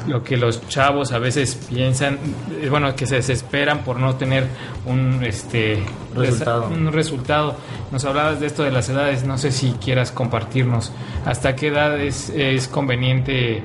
lo 0.07 0.23
que 0.23 0.37
los 0.37 0.67
chavos 0.69 1.13
a 1.13 1.19
veces 1.19 1.55
piensan, 1.69 2.19
eh, 2.61 2.69
bueno, 2.69 2.95
que 2.95 3.07
se 3.07 3.17
desesperan 3.17 3.85
por 3.85 3.99
no 3.99 4.17
tener 4.17 4.47
un 4.87 5.23
este 5.25 5.83
Resultado. 6.15 6.69
un 6.69 6.93
resultado. 6.93 7.57
Nos 7.93 8.05
hablabas 8.05 8.41
de 8.41 8.47
esto 8.47 8.63
de 8.63 8.71
las 8.71 8.89
edades, 8.89 9.25
no 9.25 9.37
sé 9.39 9.53
si 9.53 9.73
quieras 9.73 10.13
compartirnos 10.13 10.93
hasta 11.25 11.55
qué 11.55 11.69
edad 11.69 12.01
es, 12.01 12.31
es 12.31 12.69
conveniente 12.69 13.63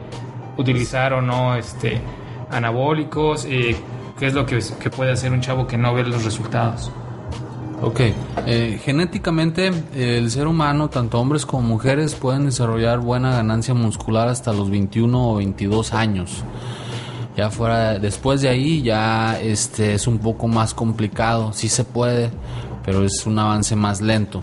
utilizar 0.58 1.14
o 1.14 1.22
no 1.22 1.56
este 1.56 2.02
anabólicos, 2.50 3.46
eh, 3.46 3.76
qué 4.20 4.28
es 4.28 4.34
lo 4.34 4.46
que, 4.46 4.60
que 4.80 4.90
puede 4.90 5.12
hacer 5.12 5.32
un 5.32 5.42
chavo 5.42 5.66
que 5.66 5.78
no 5.78 5.94
ve 5.94 6.04
los 6.04 6.24
resultados. 6.26 6.92
Ok, 7.84 8.00
eh, 8.46 8.80
genéticamente 8.84 9.72
el 9.96 10.30
ser 10.30 10.46
humano, 10.46 10.92
tanto 10.92 11.20
hombres 11.20 11.48
como 11.48 11.68
mujeres, 11.68 12.14
pueden 12.14 12.46
desarrollar 12.46 13.00
buena 13.00 13.32
ganancia 13.32 13.74
muscular 13.74 14.28
hasta 14.28 14.54
los 14.54 14.70
21 14.70 15.32
o 15.32 15.36
22 15.38 15.92
años. 15.94 16.44
Ya 17.36 17.50
fuera, 17.50 17.98
después 17.98 18.42
de 18.42 18.50
ahí 18.50 18.84
ya 18.84 19.40
este 19.42 19.96
es 19.96 20.06
un 20.06 20.20
poco 20.20 20.48
más 20.48 20.76
complicado, 20.76 21.54
sí 21.54 21.70
se 21.70 21.84
puede, 21.84 22.30
pero 22.86 23.04
es 23.04 23.26
un 23.26 23.40
avance 23.40 23.76
más 23.76 24.00
lento. 24.00 24.42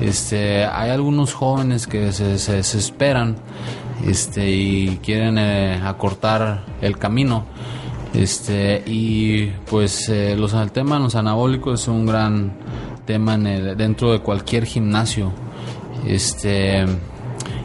Este, 0.00 0.64
hay 0.64 0.90
algunos 0.90 1.34
jóvenes 1.34 1.86
que 1.86 2.10
se, 2.12 2.38
se 2.38 2.54
desesperan 2.54 3.36
este, 4.06 4.50
y 4.50 4.98
quieren 5.02 5.36
eh, 5.36 5.78
acortar 5.84 6.64
el 6.80 6.96
camino. 6.96 7.44
Este, 8.16 8.82
y 8.86 9.46
pues 9.68 10.08
eh, 10.08 10.34
los, 10.36 10.54
el 10.54 10.72
tema 10.72 10.98
los 10.98 11.14
anabólicos 11.14 11.82
es 11.82 11.88
un 11.88 12.06
gran 12.06 12.52
tema 13.04 13.34
en 13.34 13.46
el- 13.46 13.76
dentro 13.76 14.10
de 14.12 14.20
cualquier 14.20 14.64
gimnasio. 14.64 15.32
Este, 16.06 16.86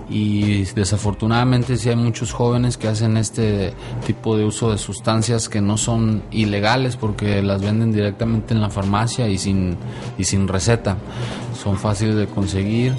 y 0.09 0.63
desafortunadamente 0.75 1.77
sí 1.77 1.87
hay 1.87 1.95
muchos 1.95 2.33
jóvenes 2.33 2.75
que 2.77 2.89
hacen 2.89 3.15
este 3.15 3.73
tipo 4.05 4.35
de 4.35 4.43
uso 4.43 4.69
de 4.71 4.77
sustancias 4.77 5.47
que 5.47 5.61
no 5.61 5.77
son 5.77 6.23
ilegales 6.31 6.97
porque 6.97 7.41
las 7.41 7.61
venden 7.61 7.93
directamente 7.93 8.53
en 8.53 8.59
la 8.61 8.69
farmacia 8.69 9.29
y 9.29 9.37
sin, 9.37 9.77
y 10.17 10.25
sin 10.25 10.49
receta. 10.49 10.97
Son 11.63 11.77
fáciles 11.77 12.15
de 12.15 12.27
conseguir. 12.27 12.93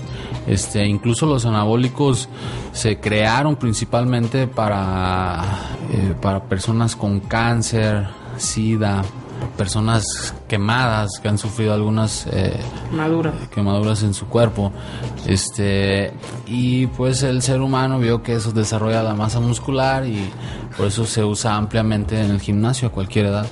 Este, 0.46 0.87
incluso 0.87 1.26
los 1.26 1.46
anabólicos 1.46 2.28
se 2.72 2.99
crearon 2.99 3.56
principalmente 3.56 4.46
para, 4.46 5.42
eh, 5.92 6.14
para 6.20 6.44
personas 6.44 6.96
con 6.96 7.20
cáncer, 7.20 8.06
sida, 8.38 9.02
personas 9.56 10.34
quemadas 10.49 11.11
que 11.20 11.28
han 11.28 11.38
sufrido 11.38 11.72
algunas 11.75 12.26
eh, 12.30 12.58
Madura. 12.92 13.32
quemaduras 13.54 14.02
en 14.02 14.14
su 14.14 14.26
cuerpo. 14.26 14.72
Este, 15.26 16.12
y 16.46 16.87
pues 16.88 17.22
el 17.22 17.42
ser 17.42 17.61
humano 17.61 17.99
vio 17.99 18.22
que 18.22 18.34
eso 18.34 18.52
desarrolla 18.52 19.02
la 19.02 19.14
masa 19.14 19.40
muscular 19.40 20.06
y 20.06 20.28
por 20.76 20.87
eso 20.87 21.04
se 21.04 21.25
usa 21.25 21.56
ampliamente 21.56 22.20
en 22.20 22.30
el 22.30 22.40
gimnasio 22.40 22.88
a 22.88 22.90
cualquier 22.92 23.26
edad. 23.26 23.46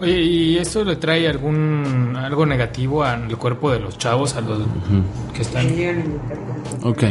Oye, 0.00 0.20
¿y 0.20 0.58
esto 0.58 0.84
le 0.84 0.96
trae 0.96 1.28
algún 1.28 2.16
algo 2.16 2.44
negativo 2.46 3.04
al 3.04 3.36
cuerpo 3.38 3.70
de 3.70 3.80
los 3.80 3.96
chavos, 3.96 4.34
a 4.34 4.40
los 4.40 4.58
que 5.32 5.42
están? 5.42 5.66
Ok, 6.82 7.04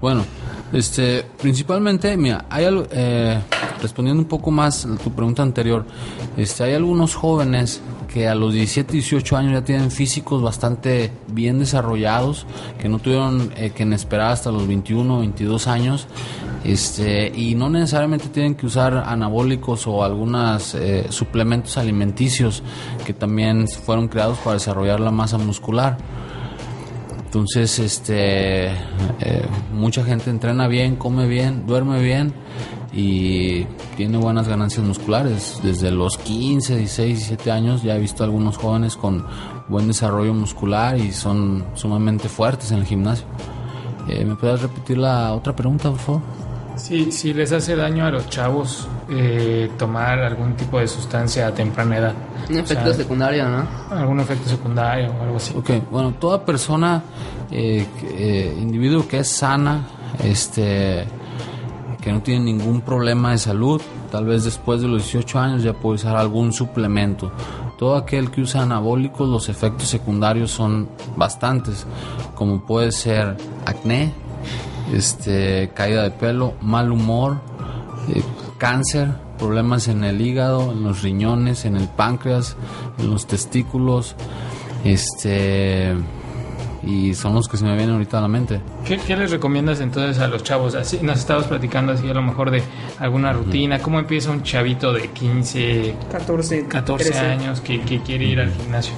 bueno, 0.00 0.24
este, 0.72 1.24
principalmente, 1.40 2.16
mira, 2.16 2.44
hay 2.50 2.66
eh, 2.90 3.40
respondiendo 3.80 4.22
un 4.22 4.28
poco 4.28 4.50
más 4.50 4.84
a 4.84 4.96
tu 4.96 5.12
pregunta 5.12 5.42
anterior, 5.42 5.86
este, 6.36 6.64
hay 6.64 6.74
algunos 6.74 7.14
jóvenes 7.14 7.80
que 8.12 8.28
a 8.28 8.34
los 8.34 8.52
17, 8.52 8.92
18 8.92 9.36
años 9.36 9.52
ya 9.52 9.64
tienen 9.64 9.90
físicos 9.90 10.42
bastante 10.42 11.12
bien 11.28 11.58
desarrollados, 11.58 12.46
que 12.78 12.88
no 12.88 12.98
tuvieron 12.98 13.52
eh, 13.56 13.70
que 13.70 13.82
esperar 13.84 14.32
hasta 14.32 14.50
los 14.50 14.66
21, 14.66 15.20
22 15.20 15.66
años, 15.66 16.06
Este, 16.64 17.32
y 17.34 17.54
no 17.54 17.70
necesariamente 17.70 18.28
tienen 18.28 18.56
que 18.56 18.66
usar 18.66 18.92
anabólicos 19.06 19.86
o 19.86 20.02
algunos 20.02 20.76
suplementos 21.08 21.78
alimenticios 21.78 22.62
que 23.06 23.14
también 23.14 23.68
fueron 23.68 24.08
creados 24.08 24.38
para 24.38 24.54
desarrollar 24.54 24.98
la 25.00 25.12
masa 25.12 25.38
muscular. 25.38 25.96
Entonces, 27.28 27.78
este, 27.78 28.68
eh, 28.68 29.46
mucha 29.70 30.02
gente 30.02 30.30
entrena 30.30 30.66
bien, 30.66 30.96
come 30.96 31.26
bien, 31.26 31.66
duerme 31.66 32.00
bien 32.00 32.32
y 32.90 33.64
tiene 33.98 34.16
buenas 34.16 34.48
ganancias 34.48 34.86
musculares. 34.86 35.60
Desde 35.62 35.90
los 35.90 36.16
15, 36.16 36.78
16, 36.78 37.18
17 37.18 37.50
años 37.50 37.82
ya 37.82 37.96
he 37.96 37.98
visto 38.00 38.24
algunos 38.24 38.56
jóvenes 38.56 38.96
con 38.96 39.26
buen 39.68 39.88
desarrollo 39.88 40.32
muscular 40.32 40.96
y 40.96 41.12
son 41.12 41.66
sumamente 41.74 42.30
fuertes 42.30 42.72
en 42.72 42.78
el 42.78 42.86
gimnasio. 42.86 43.26
Eh, 44.08 44.24
¿Me 44.24 44.34
puedes 44.34 44.62
repetir 44.62 44.96
la 44.96 45.34
otra 45.34 45.54
pregunta, 45.54 45.90
por 45.90 45.98
favor? 45.98 46.47
Sí, 46.78 47.10
si 47.10 47.34
les 47.34 47.50
hace 47.52 47.74
daño 47.74 48.06
a 48.06 48.10
los 48.10 48.28
chavos 48.28 48.86
eh, 49.10 49.68
tomar 49.76 50.20
algún 50.20 50.54
tipo 50.54 50.78
de 50.78 50.86
sustancia 50.86 51.48
a 51.48 51.52
temprana 51.52 51.98
edad. 51.98 52.14
Un 52.48 52.56
O 52.56 52.60
efecto 52.60 52.84
sea, 52.86 52.94
secundario, 52.94 53.48
¿no? 53.48 53.66
Algún 53.90 54.20
efecto 54.20 54.48
secundario 54.48 55.10
o 55.10 55.22
algo 55.22 55.36
así. 55.36 55.54
Ok, 55.56 55.70
bueno, 55.90 56.14
toda 56.14 56.44
persona, 56.44 57.02
eh, 57.50 57.84
eh, 58.02 58.56
individuo 58.58 59.06
que 59.08 59.18
es 59.18 59.28
sana, 59.28 59.86
este, 60.22 61.04
que 62.00 62.12
no 62.12 62.22
tiene 62.22 62.44
ningún 62.44 62.80
problema 62.82 63.32
de 63.32 63.38
salud, 63.38 63.82
tal 64.10 64.26
vez 64.26 64.44
después 64.44 64.80
de 64.80 64.88
los 64.88 65.02
18 65.02 65.38
años 65.40 65.62
ya 65.64 65.72
puede 65.72 65.96
usar 65.96 66.16
algún 66.16 66.52
suplemento. 66.52 67.32
Todo 67.76 67.96
aquel 67.96 68.30
que 68.30 68.40
usa 68.40 68.62
anabólicos, 68.62 69.28
los 69.28 69.48
efectos 69.48 69.88
secundarios 69.88 70.52
son 70.52 70.88
bastantes, 71.16 71.86
como 72.34 72.60
puede 72.60 72.92
ser 72.92 73.36
acné, 73.66 74.12
este, 74.92 75.70
caída 75.74 76.02
de 76.02 76.10
pelo, 76.10 76.54
mal 76.60 76.92
humor, 76.92 77.40
eh, 78.14 78.22
cáncer, 78.58 79.08
problemas 79.38 79.88
en 79.88 80.04
el 80.04 80.20
hígado, 80.20 80.72
en 80.72 80.82
los 80.84 81.02
riñones, 81.02 81.64
en 81.64 81.76
el 81.76 81.88
páncreas, 81.88 82.56
en 82.98 83.10
los 83.10 83.26
testículos, 83.26 84.16
este 84.84 85.94
y 86.82 87.14
son 87.14 87.34
los 87.34 87.48
que 87.48 87.56
se 87.56 87.64
me 87.64 87.76
vienen 87.76 87.96
ahorita 87.96 88.18
a 88.18 88.22
la 88.22 88.28
mente. 88.28 88.60
¿Qué, 88.84 88.98
qué 88.98 89.16
les 89.16 89.30
recomiendas 89.30 89.80
entonces 89.80 90.18
a 90.20 90.28
los 90.28 90.42
chavos? 90.42 90.74
Así, 90.74 90.98
nos 91.02 91.18
estabas 91.18 91.46
platicando 91.46 91.92
así 91.92 92.08
a 92.08 92.14
lo 92.14 92.22
mejor 92.22 92.50
de 92.50 92.62
alguna 92.98 93.32
rutina. 93.32 93.80
¿Cómo 93.80 93.98
empieza 93.98 94.30
un 94.30 94.42
chavito 94.42 94.92
de 94.92 95.08
15, 95.08 95.96
14, 96.10 96.66
14 96.66 97.04
13. 97.10 97.26
años 97.26 97.60
que, 97.60 97.80
que 97.80 98.00
quiere 98.00 98.24
ir 98.24 98.40
al 98.40 98.52
gimnasio? 98.52 98.94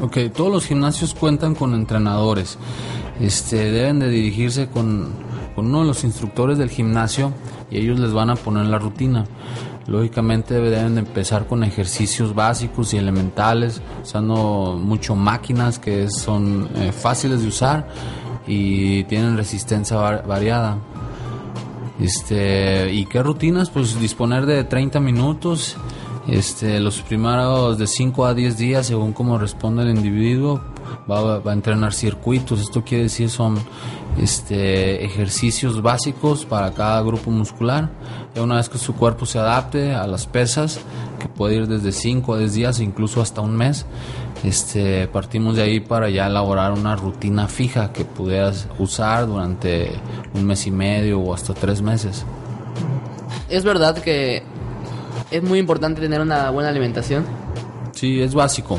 Ok, 0.00 0.18
todos 0.34 0.52
los 0.52 0.66
gimnasios 0.66 1.14
cuentan 1.14 1.54
con 1.54 1.74
entrenadores. 1.74 2.58
Este, 3.20 3.70
deben 3.70 3.98
de 3.98 4.08
dirigirse 4.08 4.68
con, 4.68 5.12
con 5.54 5.66
uno 5.66 5.80
de 5.80 5.86
los 5.86 6.04
instructores 6.04 6.58
del 6.58 6.70
gimnasio 6.70 7.32
y 7.70 7.78
ellos 7.78 7.98
les 7.98 8.12
van 8.12 8.30
a 8.30 8.36
poner 8.36 8.66
la 8.66 8.78
rutina. 8.78 9.24
Lógicamente 9.86 10.54
deben 10.54 10.94
de 10.94 11.00
empezar 11.00 11.46
con 11.46 11.62
ejercicios 11.62 12.34
básicos 12.34 12.94
y 12.94 12.96
elementales, 12.96 13.82
usando 14.02 14.78
mucho 14.82 15.14
máquinas 15.14 15.78
que 15.78 16.08
son 16.10 16.68
eh, 16.76 16.90
fáciles 16.90 17.42
de 17.42 17.48
usar 17.48 17.88
y 18.46 19.04
tienen 19.04 19.36
resistencia 19.36 19.96
var- 19.98 20.26
variada. 20.26 20.78
Este, 22.00 22.92
¿y 22.92 23.06
qué 23.06 23.22
rutinas? 23.22 23.70
Pues 23.70 23.98
disponer 24.00 24.46
de 24.46 24.64
30 24.64 25.00
minutos, 25.00 25.76
este, 26.26 26.80
los 26.80 27.00
primeros 27.02 27.78
de 27.78 27.86
5 27.86 28.26
a 28.26 28.34
10 28.34 28.56
días, 28.58 28.86
según 28.86 29.12
cómo 29.12 29.38
responde 29.38 29.82
el 29.82 29.90
individuo, 29.90 30.60
va, 31.10 31.38
va 31.38 31.50
a 31.50 31.54
entrenar 31.54 31.92
circuitos. 31.92 32.60
Esto 32.60 32.82
quiere 32.84 33.04
decir 33.04 33.30
son 33.30 33.58
este, 34.18 35.04
ejercicios 35.04 35.82
básicos 35.82 36.44
para 36.44 36.72
cada 36.72 37.00
grupo 37.02 37.30
muscular. 37.30 37.90
Ya 38.34 38.42
una 38.42 38.56
vez 38.56 38.68
que 38.68 38.78
su 38.78 38.94
cuerpo 38.94 39.26
se 39.26 39.38
adapte 39.38 39.94
a 39.94 40.06
las 40.06 40.26
pesas, 40.26 40.80
que 41.18 41.28
puede 41.28 41.56
ir 41.56 41.66
desde 41.66 41.92
5 41.92 42.34
a 42.34 42.38
10 42.38 42.54
días, 42.54 42.80
incluso 42.80 43.20
hasta 43.20 43.40
un 43.40 43.56
mes, 43.56 43.86
este, 44.42 45.08
partimos 45.08 45.56
de 45.56 45.62
ahí 45.62 45.80
para 45.80 46.10
ya 46.10 46.26
elaborar 46.26 46.72
una 46.72 46.96
rutina 46.96 47.48
fija 47.48 47.92
que 47.92 48.04
pudieras 48.04 48.68
usar 48.78 49.26
durante 49.26 49.90
un 50.34 50.44
mes 50.44 50.66
y 50.66 50.70
medio 50.70 51.20
o 51.20 51.34
hasta 51.34 51.54
tres 51.54 51.80
meses. 51.80 52.24
Es 53.48 53.64
verdad 53.64 53.96
que 53.98 54.42
es 55.30 55.42
muy 55.42 55.58
importante 55.58 56.00
tener 56.00 56.20
una 56.20 56.50
buena 56.50 56.68
alimentación. 56.68 57.24
Sí, 57.92 58.20
es 58.20 58.34
básico. 58.34 58.78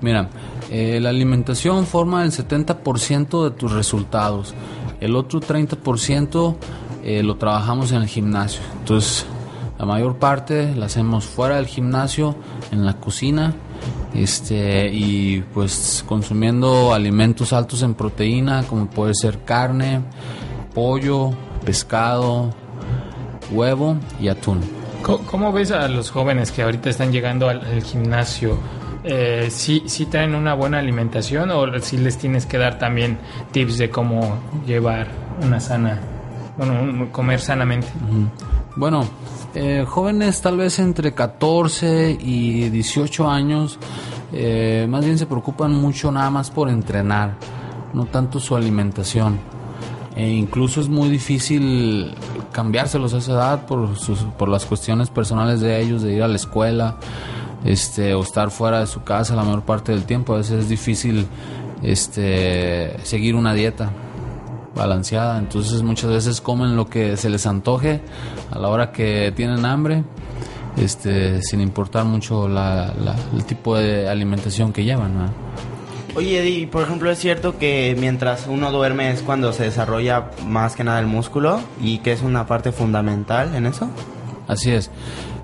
Mira, 0.00 0.28
eh, 0.70 1.00
la 1.00 1.08
alimentación 1.08 1.84
forma 1.84 2.22
el 2.22 2.30
70% 2.30 3.44
de 3.44 3.50
tus 3.50 3.72
resultados. 3.72 4.54
El 5.00 5.16
otro 5.16 5.40
30% 5.40 6.54
eh, 7.02 7.24
lo 7.24 7.36
trabajamos 7.36 7.90
en 7.90 8.02
el 8.02 8.06
gimnasio. 8.06 8.60
Entonces, 8.78 9.26
la 9.80 9.84
mayor 9.84 10.16
parte 10.16 10.72
la 10.76 10.86
hacemos 10.86 11.24
fuera 11.24 11.56
del 11.56 11.66
gimnasio, 11.66 12.36
en 12.70 12.86
la 12.86 12.94
cocina, 12.94 13.52
este, 14.14 14.90
y 14.92 15.40
pues 15.52 16.04
consumiendo 16.06 16.94
alimentos 16.94 17.52
altos 17.52 17.82
en 17.82 17.94
proteína, 17.94 18.62
como 18.62 18.86
puede 18.86 19.14
ser 19.14 19.42
carne, 19.44 20.02
pollo, 20.72 21.32
pescado, 21.64 22.50
huevo 23.50 23.96
y 24.20 24.28
atún. 24.28 24.60
¿Cómo, 25.02 25.50
ves 25.50 25.72
a 25.72 25.88
los 25.88 26.10
jóvenes 26.12 26.52
que 26.52 26.62
ahorita 26.62 26.90
están 26.90 27.10
llegando 27.10 27.48
al 27.48 27.82
gimnasio? 27.82 28.58
Eh, 29.02 29.48
¿sí, 29.50 29.84
¿Sí 29.86 30.06
traen 30.06 30.34
una 30.34 30.54
buena 30.54 30.78
alimentación 30.78 31.50
o 31.50 31.78
si 31.80 31.96
les 31.96 32.18
tienes 32.18 32.44
que 32.44 32.58
dar 32.58 32.78
también 32.78 33.18
tips 33.50 33.78
de 33.78 33.90
cómo 33.90 34.38
llevar 34.66 35.08
una 35.42 35.58
sana, 35.58 35.98
bueno, 36.58 37.10
comer 37.10 37.40
sanamente? 37.40 37.88
Bueno, 38.76 39.08
eh, 39.54 39.84
jóvenes 39.88 40.42
tal 40.42 40.58
vez 40.58 40.78
entre 40.78 41.12
14 41.14 42.18
y 42.20 42.68
18 42.68 43.30
años, 43.30 43.78
eh, 44.32 44.86
más 44.88 45.04
bien 45.04 45.18
se 45.18 45.26
preocupan 45.26 45.72
mucho 45.72 46.12
nada 46.12 46.30
más 46.30 46.50
por 46.50 46.68
entrenar, 46.68 47.36
no 47.94 48.04
tanto 48.04 48.38
su 48.38 48.54
alimentación. 48.54 49.38
E 50.14 50.28
incluso 50.28 50.80
es 50.80 50.88
muy 50.88 51.08
difícil 51.08 52.14
cambiárselos 52.52 53.14
a 53.14 53.18
esa 53.18 53.32
edad 53.32 53.66
por, 53.66 53.96
sus, 53.96 54.20
por 54.36 54.48
las 54.48 54.66
cuestiones 54.66 55.08
personales 55.08 55.60
de 55.60 55.80
ellos, 55.80 56.02
de 56.02 56.12
ir 56.12 56.22
a 56.22 56.28
la 56.28 56.36
escuela, 56.36 56.96
este, 57.64 58.14
o 58.14 58.22
estar 58.22 58.50
fuera 58.50 58.80
de 58.80 58.86
su 58.86 59.02
casa 59.02 59.34
la 59.36 59.42
mayor 59.44 59.62
parte 59.62 59.92
del 59.92 60.04
tiempo. 60.04 60.34
A 60.34 60.38
veces 60.38 60.60
es 60.64 60.68
difícil 60.68 61.26
este, 61.82 62.96
seguir 63.02 63.34
una 63.34 63.54
dieta 63.54 63.90
balanceada. 64.74 65.38
Entonces 65.38 65.82
muchas 65.82 66.10
veces 66.10 66.40
comen 66.40 66.76
lo 66.76 66.86
que 66.88 67.16
se 67.16 67.28
les 67.30 67.46
antoje 67.46 68.00
a 68.50 68.58
la 68.58 68.68
hora 68.68 68.92
que 68.92 69.32
tienen 69.34 69.64
hambre, 69.64 70.04
este, 70.76 71.42
sin 71.42 71.60
importar 71.60 72.04
mucho 72.04 72.48
la- 72.48 72.94
la- 72.98 73.16
el 73.34 73.44
tipo 73.44 73.76
de 73.76 74.08
alimentación 74.08 74.72
que 74.72 74.84
llevan. 74.84 75.12
¿verdad? 75.18 75.32
Oye, 76.16 76.40
Eddie, 76.40 76.66
por 76.66 76.82
ejemplo, 76.82 77.10
es 77.10 77.18
cierto 77.18 77.56
que 77.58 77.96
mientras 77.98 78.46
uno 78.48 78.72
duerme 78.72 79.10
es 79.12 79.22
cuando 79.22 79.52
se 79.52 79.64
desarrolla 79.64 80.30
más 80.46 80.74
que 80.74 80.82
nada 80.84 80.98
el 80.98 81.06
músculo 81.06 81.60
y 81.80 81.98
que 81.98 82.12
es 82.12 82.22
una 82.22 82.46
parte 82.46 82.72
fundamental 82.72 83.54
en 83.54 83.66
eso. 83.66 83.88
Así 84.48 84.72
es. 84.72 84.90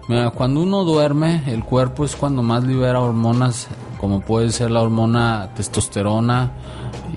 Mira, 0.09 0.31
cuando 0.31 0.61
uno 0.63 0.85
duerme, 0.85 1.43
el 1.49 1.65
cuerpo 1.65 2.05
es 2.05 2.15
cuando 2.15 2.41
más 2.41 2.63
libera 2.63 3.01
hormonas, 3.01 3.67
como 3.99 4.21
puede 4.21 4.53
ser 4.53 4.71
la 4.71 4.81
hormona 4.81 5.51
testosterona 5.57 6.53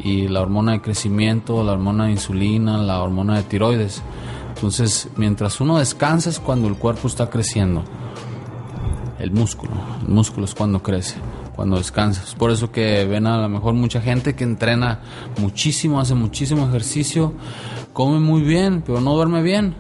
y 0.03 0.27
la 0.27 0.41
hormona 0.41 0.71
de 0.71 0.81
crecimiento, 0.81 1.63
la 1.63 1.73
hormona 1.73 2.05
de 2.05 2.13
insulina, 2.13 2.79
la 2.79 3.03
hormona 3.03 3.37
de 3.37 3.43
tiroides. 3.43 4.01
Entonces, 4.55 5.07
mientras 5.17 5.61
uno 5.61 5.77
descansa 5.77 6.31
es 6.31 6.39
cuando 6.39 6.67
el 6.67 6.77
cuerpo 6.77 7.07
está 7.07 7.29
creciendo. 7.29 7.83
El 9.19 9.31
músculo, 9.33 9.73
el 10.01 10.07
músculo 10.07 10.45
es 10.45 10.55
cuando 10.55 10.81
crece, 10.81 11.17
cuando 11.55 11.77
descansas. 11.77 12.33
Por 12.33 12.49
eso 12.49 12.71
que 12.71 13.05
ven 13.05 13.27
a 13.27 13.37
lo 13.37 13.49
mejor 13.49 13.75
mucha 13.75 14.01
gente 14.01 14.35
que 14.35 14.45
entrena 14.45 15.01
muchísimo, 15.37 15.99
hace 15.99 16.15
muchísimo 16.15 16.67
ejercicio, 16.67 17.33
come 17.93 18.19
muy 18.19 18.41
bien, 18.41 18.81
pero 18.83 18.99
no 18.99 19.13
duerme 19.13 19.43
bien 19.43 19.75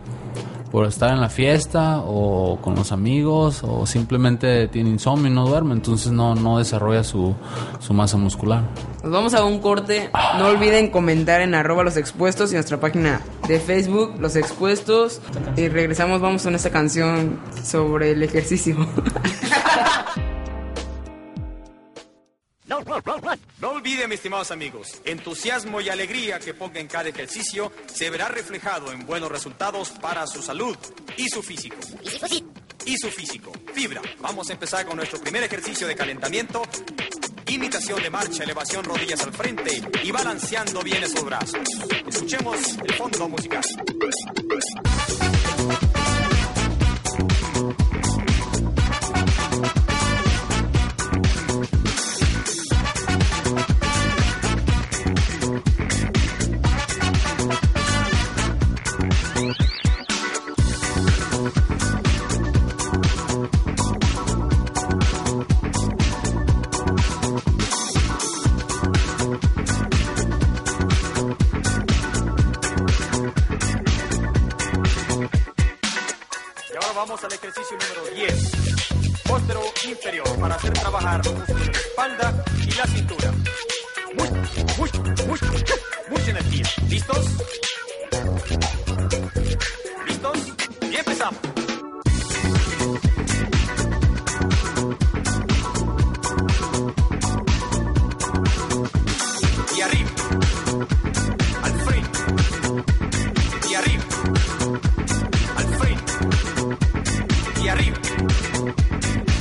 por 0.71 0.85
estar 0.85 1.11
en 1.11 1.19
la 1.19 1.29
fiesta 1.29 2.01
o 2.05 2.59
con 2.61 2.75
los 2.75 2.91
amigos 2.91 3.63
o 3.63 3.85
simplemente 3.85 4.67
tiene 4.67 4.89
insomnio 4.89 5.31
y 5.31 5.33
no 5.33 5.47
duerme, 5.47 5.73
entonces 5.73 6.11
no, 6.11 6.35
no 6.35 6.57
desarrolla 6.59 7.03
su, 7.03 7.35
su 7.79 7.93
masa 7.93 8.17
muscular. 8.17 8.63
Nos 9.03 9.11
vamos 9.11 9.33
a 9.33 9.43
un 9.43 9.59
corte. 9.59 10.09
No 10.37 10.47
olviden 10.47 10.89
comentar 10.89 11.41
en 11.41 11.55
arroba 11.55 11.83
los 11.83 11.97
expuestos 11.97 12.51
y 12.51 12.55
nuestra 12.55 12.79
página 12.79 13.21
de 13.47 13.59
Facebook, 13.59 14.15
los 14.19 14.35
expuestos. 14.35 15.21
Y 15.55 15.67
regresamos, 15.69 16.21
vamos 16.21 16.43
con 16.43 16.55
esta 16.55 16.69
canción 16.69 17.39
sobre 17.63 18.11
el 18.11 18.23
ejercicio. 18.23 18.75
No 23.59 23.71
olviden, 23.71 24.07
mis 24.07 24.19
estimados 24.19 24.51
amigos, 24.51 25.01
entusiasmo 25.03 25.81
y 25.81 25.89
alegría 25.89 26.39
que 26.39 26.53
ponga 26.53 26.79
en 26.79 26.87
cada 26.87 27.09
ejercicio 27.09 27.73
se 27.93 28.09
verá 28.09 28.29
reflejado 28.29 28.93
en 28.93 29.05
buenos 29.05 29.29
resultados 29.29 29.89
para 29.89 30.25
su 30.27 30.41
salud 30.41 30.77
y 31.17 31.27
su 31.27 31.43
físico. 31.43 31.75
Y 32.85 32.95
su 32.97 33.11
físico. 33.11 33.51
Fibra. 33.73 34.01
Vamos 34.21 34.49
a 34.49 34.53
empezar 34.53 34.85
con 34.85 34.95
nuestro 34.95 35.19
primer 35.19 35.43
ejercicio 35.43 35.87
de 35.87 35.95
calentamiento. 35.95 36.61
Imitación 37.47 38.01
de 38.01 38.09
marcha, 38.09 38.43
elevación 38.43 38.85
rodillas 38.85 39.21
al 39.23 39.33
frente 39.33 39.81
y 40.03 40.11
balanceando 40.11 40.81
bien 40.81 41.03
esos 41.03 41.25
brazos. 41.25 41.59
Escuchemos 42.07 42.77
el 42.77 42.93
fondo 42.93 43.27
musical. 43.27 43.63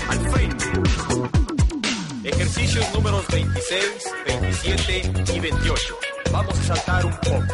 Al 0.09 0.31
frente. 0.31 0.64
Ejercicios 2.25 2.94
números 2.94 3.27
26, 3.29 3.85
27 4.27 5.12
y 5.35 5.40
28. 5.40 5.99
Vamos 6.33 6.59
a 6.59 6.62
saltar 6.64 7.07
un 7.07 7.16
poco. 7.18 7.44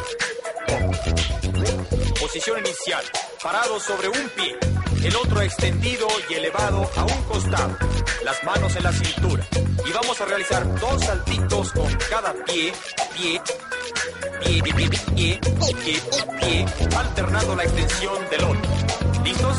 Posición 2.21 2.59
inicial. 2.59 3.05
Parado 3.43 3.79
sobre 3.79 4.09
un 4.09 4.29
pie. 4.31 4.57
El 5.05 5.15
otro 5.17 5.43
extendido 5.43 6.07
y 6.31 6.35
elevado 6.35 6.91
a 6.97 7.05
un 7.05 7.23
costado. 7.25 7.77
Las 8.25 8.43
manos 8.45 8.75
en 8.77 8.83
la 8.83 8.93
cintura. 8.93 9.47
Y 9.87 9.93
vamos 9.93 10.21
a 10.21 10.25
realizar 10.25 10.81
dos 10.81 11.05
saltitos 11.05 11.73
con 11.73 11.93
cada 12.09 12.33
pie, 12.45 12.73
pie, 13.15 13.41
pie, 14.43 14.63
pie, 14.63 14.75
pie, 14.75 14.89
pie, 15.15 15.41
pie, 15.85 16.03
pie 16.41 16.67
alternando 16.97 17.55
la 17.55 17.65
extensión 17.65 18.19
del 18.31 18.45
otro. 18.45 18.63
¿Listos? 19.25 19.57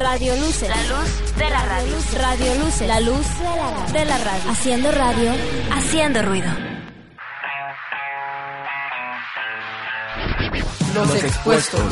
Radio 0.00 0.34
Luces. 0.36 0.66
La 0.66 0.82
luz 0.84 1.36
de 1.36 1.50
la 1.50 1.62
radio. 1.66 1.92
Radio 2.18 2.54
Luces. 2.64 2.88
La 2.88 3.00
luz 3.00 3.26
de 3.92 4.04
la 4.06 4.16
radio. 4.16 4.50
Haciendo 4.50 4.90
radio. 4.90 5.30
Haciendo 5.72 6.22
ruido. 6.22 6.48
Los 10.94 11.22
expuestos. 11.22 11.82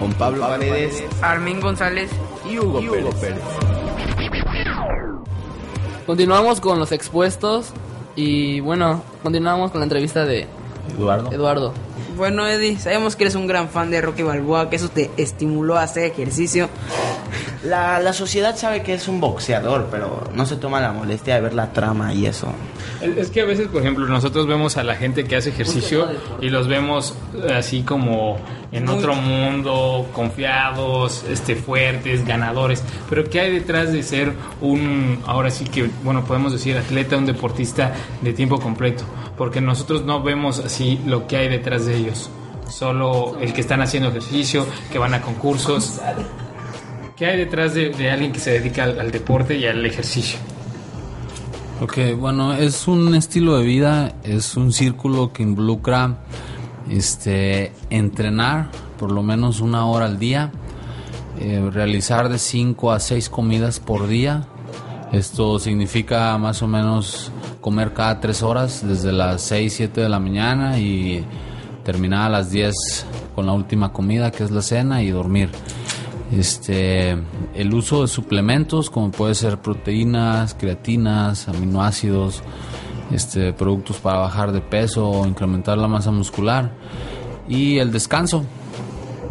Con 0.00 0.14
Pablo 0.14 0.48
Paredes 0.48 1.04
Armin 1.20 1.60
González. 1.60 2.10
y 2.48 2.58
Hugo, 2.58 2.80
Pérez. 3.20 3.42
Continuamos 6.06 6.62
con 6.62 6.78
los 6.78 6.92
expuestos 6.92 7.74
y 8.16 8.60
bueno, 8.60 9.02
continuamos 9.22 9.70
con 9.70 9.80
la 9.80 9.84
entrevista 9.84 10.24
de 10.24 10.46
Eduardo. 10.96 11.30
Eduardo. 11.30 11.87
Bueno, 12.18 12.48
Eddie, 12.48 12.76
sabemos 12.76 13.14
que 13.14 13.22
eres 13.22 13.36
un 13.36 13.46
gran 13.46 13.68
fan 13.68 13.92
de 13.92 14.00
Rocky 14.00 14.24
Balboa, 14.24 14.68
que 14.68 14.74
eso 14.74 14.88
te 14.90 15.08
estimuló 15.16 15.76
a 15.76 15.84
hacer 15.84 16.02
ejercicio. 16.02 16.68
La, 17.64 17.98
la 17.98 18.12
sociedad 18.12 18.56
sabe 18.56 18.82
que 18.82 18.94
es 18.94 19.08
un 19.08 19.20
boxeador, 19.20 19.88
pero 19.90 20.30
no 20.32 20.46
se 20.46 20.56
toma 20.56 20.80
la 20.80 20.92
molestia 20.92 21.34
de 21.34 21.40
ver 21.40 21.54
la 21.54 21.72
trama 21.72 22.14
y 22.14 22.26
eso. 22.26 22.46
Es 23.02 23.30
que 23.30 23.40
a 23.40 23.44
veces, 23.44 23.66
por 23.68 23.82
ejemplo, 23.82 24.06
nosotros 24.06 24.46
vemos 24.46 24.76
a 24.76 24.84
la 24.84 24.94
gente 24.94 25.24
que 25.24 25.34
hace 25.36 25.50
ejercicio 25.50 26.06
y 26.40 26.50
los 26.50 26.68
vemos 26.68 27.14
así 27.52 27.82
como 27.82 28.36
en 28.70 28.84
Muy- 28.84 28.94
otro 28.98 29.14
mundo, 29.16 30.06
confiados, 30.12 31.24
este, 31.28 31.56
fuertes, 31.56 32.24
ganadores. 32.24 32.82
Pero 33.10 33.28
¿qué 33.28 33.40
hay 33.40 33.52
detrás 33.52 33.92
de 33.92 34.02
ser 34.04 34.32
un, 34.60 35.20
ahora 35.26 35.50
sí 35.50 35.64
que, 35.64 35.90
bueno, 36.04 36.24
podemos 36.24 36.52
decir 36.52 36.76
atleta, 36.76 37.16
un 37.16 37.26
deportista 37.26 37.92
de 38.22 38.32
tiempo 38.34 38.60
completo? 38.60 39.02
Porque 39.36 39.60
nosotros 39.60 40.04
no 40.04 40.22
vemos 40.22 40.60
así 40.60 41.00
lo 41.06 41.26
que 41.26 41.36
hay 41.38 41.48
detrás 41.48 41.86
de 41.86 41.96
ellos. 41.96 42.30
Solo 42.68 43.36
el 43.40 43.52
que 43.52 43.62
están 43.62 43.80
haciendo 43.80 44.10
ejercicio, 44.10 44.66
que 44.92 44.98
van 44.98 45.14
a 45.14 45.22
concursos. 45.22 46.00
¿Qué 47.18 47.26
hay 47.26 47.38
detrás 47.38 47.74
de, 47.74 48.10
alguien 48.10 48.32
que 48.32 48.38
se 48.38 48.52
dedica 48.52 48.84
al, 48.84 49.00
al 49.00 49.10
deporte 49.10 49.56
y 49.56 49.66
al 49.66 49.84
ejercicio? 49.84 50.38
Ok, 51.80 51.98
bueno, 52.16 52.54
es 52.54 52.86
un 52.86 53.14
estilo 53.14 53.58
de 53.58 53.64
vida, 53.64 54.14
es 54.22 54.56
un 54.56 54.72
círculo 54.72 55.32
que 55.32 55.42
involucra 55.42 56.18
este 56.88 57.72
entrenar 57.90 58.70
por 58.98 59.12
lo 59.12 59.22
menos 59.22 59.60
una 59.60 59.86
hora 59.86 60.06
al 60.06 60.18
día, 60.18 60.50
eh, 61.40 61.70
realizar 61.72 62.28
de 62.28 62.38
5 62.38 62.92
a 62.92 63.00
6 63.00 63.30
comidas 63.30 63.80
por 63.80 64.08
día. 64.08 64.46
Esto 65.12 65.58
significa 65.58 66.36
más 66.36 66.60
o 66.62 66.66
menos 66.66 67.32
comer 67.60 67.94
cada 67.94 68.20
3 68.20 68.42
horas, 68.42 68.86
desde 68.86 69.12
las 69.12 69.42
6, 69.42 69.72
7 69.72 70.00
de 70.02 70.08
la 70.08 70.18
mañana 70.18 70.78
y 70.78 71.24
terminar 71.84 72.26
a 72.26 72.28
las 72.28 72.50
10 72.50 72.74
con 73.34 73.46
la 73.46 73.52
última 73.52 73.92
comida, 73.92 74.30
que 74.30 74.42
es 74.44 74.50
la 74.50 74.62
cena, 74.62 75.02
y 75.02 75.10
dormir. 75.10 75.48
Este, 76.32 77.16
el 77.54 77.72
uso 77.72 78.02
de 78.02 78.08
suplementos 78.08 78.90
como 78.90 79.10
puede 79.10 79.34
ser 79.34 79.58
proteínas, 79.58 80.54
creatinas, 80.54 81.48
aminoácidos, 81.48 82.42
este, 83.10 83.52
productos 83.54 83.96
para 83.96 84.18
bajar 84.18 84.52
de 84.52 84.60
peso 84.60 85.08
o 85.08 85.26
incrementar 85.26 85.78
la 85.78 85.88
masa 85.88 86.10
muscular 86.10 86.72
y 87.48 87.78
el 87.78 87.92
descanso. 87.92 88.44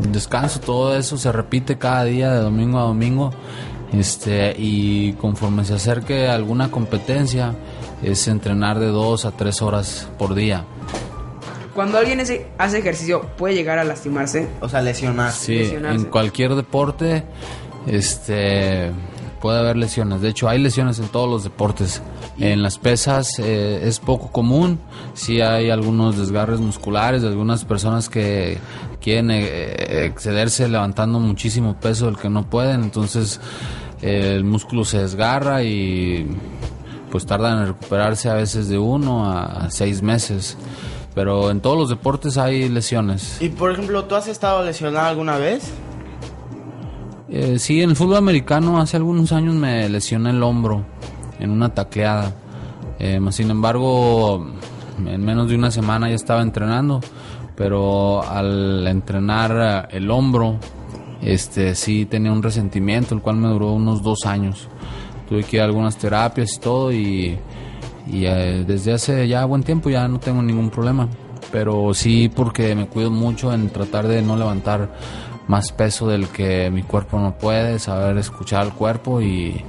El 0.03 0.11
descanso, 0.11 0.59
todo 0.59 0.95
eso 0.95 1.17
se 1.17 1.31
repite 1.31 1.77
cada 1.77 2.03
día 2.03 2.31
de 2.31 2.39
domingo 2.39 2.79
a 2.79 2.83
domingo. 2.83 3.31
Este, 3.93 4.53
y 4.57 5.13
conforme 5.13 5.63
se 5.63 5.75
acerque 5.75 6.27
a 6.27 6.33
alguna 6.33 6.69
competencia, 6.71 7.55
es 8.03 8.27
entrenar 8.27 8.79
de 8.79 8.87
dos 8.87 9.25
a 9.25 9.31
tres 9.31 9.61
horas 9.61 10.09
por 10.17 10.35
día. 10.35 10.65
Cuando 11.77 11.99
alguien 11.99 12.19
hace, 12.19 12.47
ejercicio, 12.79 13.21
puede 13.37 13.53
llegar 13.53 13.77
a 13.77 13.83
lastimarse. 13.83 14.47
O 14.61 14.67
sea, 14.67 14.81
lesionar. 14.81 15.31
Sí, 15.31 15.59
lesionarse. 15.59 15.99
en 15.99 16.05
cualquier 16.05 16.55
deporte 16.55 17.23
este 17.85 18.91
puede 19.39 19.59
haber 19.59 19.77
lesiones. 19.77 20.21
De 20.21 20.29
hecho, 20.29 20.49
hay 20.49 20.57
lesiones 20.57 20.97
en 20.97 21.07
todos 21.09 21.29
los 21.29 21.43
deportes. 21.43 22.01
En 22.39 22.63
las 22.63 22.79
pesas 22.79 23.37
eh, 23.37 23.81
es 23.83 23.99
poco 23.99 24.31
común. 24.31 24.79
Sí 25.13 25.39
hay 25.39 25.69
algunos 25.69 26.17
desgarres 26.17 26.59
musculares 26.59 27.21
de 27.21 27.27
algunas 27.27 27.63
personas 27.63 28.09
que 28.09 28.57
quieren 28.99 29.29
eh, 29.29 30.07
excederse 30.07 30.67
levantando 30.67 31.19
muchísimo 31.19 31.79
peso 31.79 32.07
del 32.07 32.17
que 32.17 32.31
no 32.31 32.49
pueden. 32.49 32.81
Entonces 32.81 33.39
eh, 34.01 34.33
el 34.35 34.45
músculo 34.45 34.83
se 34.83 34.97
desgarra 34.97 35.61
y 35.61 36.27
pues 37.11 37.27
tardan 37.27 37.59
en 37.59 37.67
recuperarse 37.67 38.29
a 38.29 38.33
veces 38.33 38.67
de 38.67 38.79
uno 38.79 39.31
a 39.31 39.69
seis 39.69 40.01
meses. 40.01 40.57
Pero 41.17 41.49
en 41.49 41.61
todos 41.61 41.75
los 41.75 41.89
deportes 41.89 42.37
hay 42.37 42.69
lesiones. 42.69 43.41
Y 43.41 43.49
por 43.49 43.71
ejemplo, 43.71 44.05
¿tú 44.05 44.13
has 44.13 44.27
estado 44.27 44.63
lesionado 44.63 45.07
alguna 45.07 45.39
vez? 45.39 45.73
Eh, 47.27 47.57
sí, 47.57 47.81
en 47.81 47.89
el 47.89 47.95
fútbol 47.95 48.17
americano 48.17 48.79
hace 48.79 48.97
algunos 48.97 49.31
años 49.31 49.55
me 49.55 49.89
lesioné 49.89 50.29
el 50.29 50.43
hombro 50.43 50.85
en 51.39 51.49
una 51.49 51.73
tacleada. 51.73 52.35
Eh, 52.99 53.19
sin 53.31 53.49
embargo, 53.49 54.45
en 55.03 55.25
menos 55.25 55.49
de 55.49 55.55
una 55.55 55.71
semana 55.71 56.07
ya 56.07 56.13
estaba 56.13 56.43
entrenando, 56.43 57.01
pero 57.55 58.21
al 58.23 58.85
entrenar 58.85 59.87
eh, 59.89 59.97
el 59.97 60.11
hombro, 60.11 60.59
este 61.23 61.73
sí 61.73 62.05
tenía 62.05 62.31
un 62.31 62.43
resentimiento, 62.43 63.15
el 63.15 63.21
cual 63.21 63.37
me 63.37 63.47
duró 63.47 63.71
unos 63.71 64.03
dos 64.03 64.19
años. 64.27 64.67
Tuve 65.27 65.43
que 65.43 65.55
ir 65.55 65.63
a 65.63 65.65
algunas 65.65 65.97
terapias 65.97 66.53
y 66.53 66.59
todo 66.59 66.93
y, 66.93 67.39
y, 68.09 68.25
eh, 68.25 68.63
desde 68.65 68.93
hace 68.93 69.27
ya 69.27 69.45
buen 69.45 69.63
tiempo 69.63 69.89
ya 69.89 70.07
no 70.07 70.19
tengo 70.19 70.41
ningún 70.41 70.69
problema. 70.69 71.07
Pero 71.51 71.93
sí 71.93 72.29
porque 72.33 72.75
me 72.75 72.87
cuido 72.87 73.09
mucho 73.09 73.53
en 73.53 73.69
tratar 73.69 74.07
de 74.07 74.21
no 74.21 74.35
levantar 74.35 74.89
más 75.47 75.71
peso 75.71 76.07
del 76.07 76.27
que 76.27 76.69
mi 76.69 76.83
cuerpo 76.83 77.19
no 77.19 77.37
puede, 77.37 77.79
saber 77.79 78.17
escuchar 78.17 78.61
al 78.61 78.73
cuerpo 78.73 79.21
y 79.21 79.63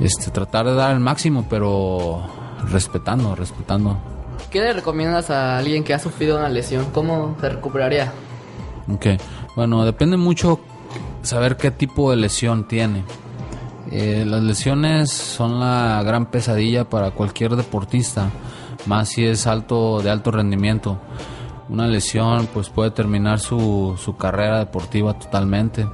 este, 0.00 0.30
tratar 0.30 0.66
de 0.66 0.74
dar 0.74 0.92
el 0.92 1.00
máximo, 1.00 1.46
pero 1.48 2.22
respetando, 2.70 3.34
respetando. 3.34 3.96
¿Qué 4.50 4.60
le 4.60 4.72
recomiendas 4.72 5.30
a 5.30 5.58
alguien 5.58 5.82
que 5.82 5.94
ha 5.94 5.98
sufrido 5.98 6.38
una 6.38 6.48
lesión? 6.48 6.86
¿Cómo 6.92 7.36
se 7.40 7.48
recuperaría? 7.48 8.12
Ok, 8.92 9.06
bueno, 9.56 9.84
depende 9.84 10.16
mucho 10.16 10.60
saber 11.22 11.56
qué 11.56 11.70
tipo 11.70 12.10
de 12.10 12.16
lesión 12.16 12.68
tiene. 12.68 13.02
Eh, 13.96 14.24
las 14.26 14.42
lesiones 14.42 15.12
son 15.12 15.60
la 15.60 16.02
gran 16.02 16.26
pesadilla 16.26 16.82
para 16.82 17.12
cualquier 17.12 17.54
deportista, 17.54 18.28
más 18.86 19.10
si 19.10 19.24
es 19.24 19.46
alto 19.46 20.02
de 20.02 20.10
alto 20.10 20.32
rendimiento. 20.32 20.98
Una 21.68 21.86
lesión 21.86 22.48
pues 22.52 22.70
puede 22.70 22.90
terminar 22.90 23.38
su, 23.38 23.94
su 23.96 24.16
carrera 24.16 24.58
deportiva 24.58 25.16
totalmente. 25.16 25.86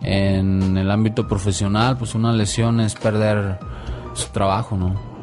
En 0.00 0.78
el 0.78 0.90
ámbito 0.90 1.28
profesional, 1.28 1.98
pues 1.98 2.14
una 2.14 2.32
lesión 2.32 2.80
es 2.80 2.94
perder 2.94 3.58
su 4.14 4.30
trabajo, 4.30 4.78
¿no? 4.78 5.15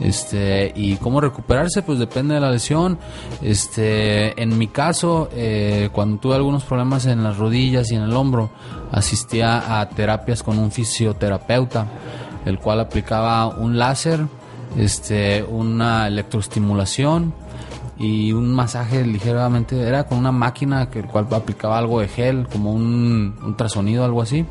Este, 0.00 0.72
y 0.74 0.96
cómo 0.96 1.20
recuperarse, 1.20 1.82
pues 1.82 1.98
depende 1.98 2.34
de 2.34 2.40
la 2.40 2.50
lesión. 2.50 2.98
Este, 3.42 4.40
en 4.40 4.56
mi 4.58 4.68
caso, 4.68 5.28
eh, 5.32 5.88
cuando 5.92 6.18
tuve 6.18 6.34
algunos 6.34 6.64
problemas 6.64 7.06
en 7.06 7.22
las 7.22 7.38
rodillas 7.38 7.90
y 7.90 7.96
en 7.96 8.02
el 8.02 8.12
hombro, 8.12 8.50
asistía 8.92 9.80
a 9.80 9.88
terapias 9.88 10.42
con 10.42 10.58
un 10.58 10.70
fisioterapeuta, 10.70 11.86
el 12.44 12.58
cual 12.58 12.80
aplicaba 12.80 13.46
un 13.46 13.78
láser, 13.78 14.26
este, 14.76 15.42
una 15.42 16.06
electroestimulación 16.06 17.32
y 17.98 18.32
un 18.32 18.52
masaje 18.52 19.04
ligeramente, 19.06 19.80
era 19.80 20.04
con 20.04 20.18
una 20.18 20.32
máquina 20.32 20.90
que 20.90 20.98
el 20.98 21.06
cual 21.06 21.26
aplicaba 21.30 21.78
algo 21.78 22.00
de 22.00 22.08
gel, 22.08 22.46
como 22.46 22.72
un 22.72 23.34
ultrasonido, 23.42 24.04
algo 24.04 24.20
así. 24.20 24.44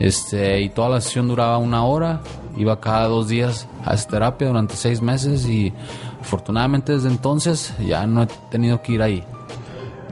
Este, 0.00 0.60
y 0.60 0.70
toda 0.70 0.88
la 0.88 1.00
sesión 1.00 1.28
duraba 1.28 1.58
una 1.58 1.84
hora, 1.84 2.20
iba 2.56 2.80
cada 2.80 3.06
dos 3.08 3.28
días 3.28 3.66
a 3.84 3.94
esa 3.94 4.08
terapia 4.08 4.48
durante 4.48 4.76
seis 4.76 5.00
meses 5.02 5.46
y 5.46 5.72
afortunadamente 6.20 6.92
desde 6.92 7.08
entonces 7.08 7.72
ya 7.78 8.06
no 8.06 8.22
he 8.24 8.26
tenido 8.50 8.80
que 8.82 8.92
ir 8.92 9.02
ahí. 9.02 9.24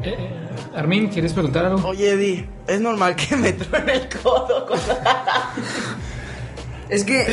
Eh, 0.02 0.34
Armin, 0.74 1.08
¿quieres 1.08 1.32
preguntar 1.32 1.64
algo? 1.66 1.88
Oye, 1.88 2.12
Eddie, 2.12 2.48
¿es 2.66 2.80
normal 2.80 3.16
que 3.16 3.36
me 3.36 3.52
truene 3.52 3.94
el 3.94 4.08
codo? 4.22 4.66
con- 4.66 4.78
Es 6.88 7.04
que 7.04 7.26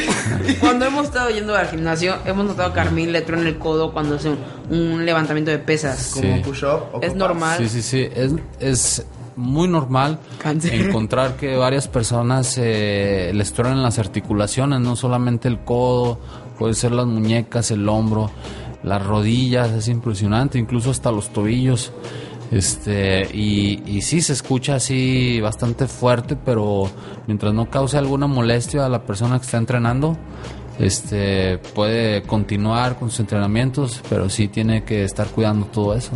cuando 0.59 0.83
hemos 0.85 1.05
estado 1.05 1.29
yendo 1.29 1.55
al 1.55 1.67
gimnasio, 1.69 2.15
hemos 2.25 2.45
notado 2.45 2.73
que 2.73 2.79
Armin 2.81 3.13
le 3.13 3.21
truena 3.21 3.47
el 3.47 3.57
codo 3.57 3.93
cuando 3.93 4.15
hace 4.15 4.29
un, 4.29 4.37
un 4.69 5.05
levantamiento 5.05 5.49
de 5.51 5.59
pesas. 5.59 6.11
Como 6.13 6.41
push-up 6.41 6.99
Es 7.01 7.15
normal. 7.15 7.57
Sí, 7.59 7.69
sí, 7.69 7.81
sí. 7.81 8.09
Es, 8.13 8.33
es 8.59 9.05
muy 9.35 9.67
normal 9.67 10.19
Cáncer. 10.37 10.73
encontrar 10.73 11.35
que 11.35 11.55
varias 11.57 11.87
personas 11.87 12.57
eh, 12.57 13.31
les 13.33 13.53
truenan 13.53 13.83
las 13.83 13.99
articulaciones, 13.99 14.79
no 14.79 14.95
solamente 14.95 15.47
el 15.47 15.59
codo, 15.59 16.19
puede 16.57 16.73
ser 16.73 16.91
las 16.91 17.05
muñecas, 17.05 17.71
el 17.71 17.87
hombro, 17.89 18.31
las 18.83 19.05
rodillas, 19.05 19.71
es 19.71 19.87
impresionante, 19.87 20.57
incluso 20.57 20.91
hasta 20.91 21.11
los 21.11 21.29
tobillos. 21.29 21.91
Este, 22.51 23.27
y, 23.33 23.81
y 23.87 24.01
sí 24.01 24.21
se 24.21 24.33
escucha 24.33 24.75
así 24.75 25.41
bastante 25.41 25.87
fuerte, 25.87 26.35
pero 26.35 26.89
mientras 27.25 27.53
no 27.53 27.69
cause 27.69 27.97
alguna 27.97 28.27
molestia 28.27 28.85
a 28.85 28.89
la 28.89 29.03
persona 29.03 29.39
que 29.39 29.45
está 29.45 29.57
entrenando, 29.57 30.15
este 30.79 31.57
puede 31.73 32.21
continuar 32.23 32.97
con 32.99 33.09
sus 33.09 33.21
entrenamientos, 33.21 34.01
pero 34.09 34.29
sí 34.29 34.47
tiene 34.47 34.83
que 34.83 35.03
estar 35.03 35.27
cuidando 35.27 35.65
todo 35.67 35.95
eso. 35.95 36.11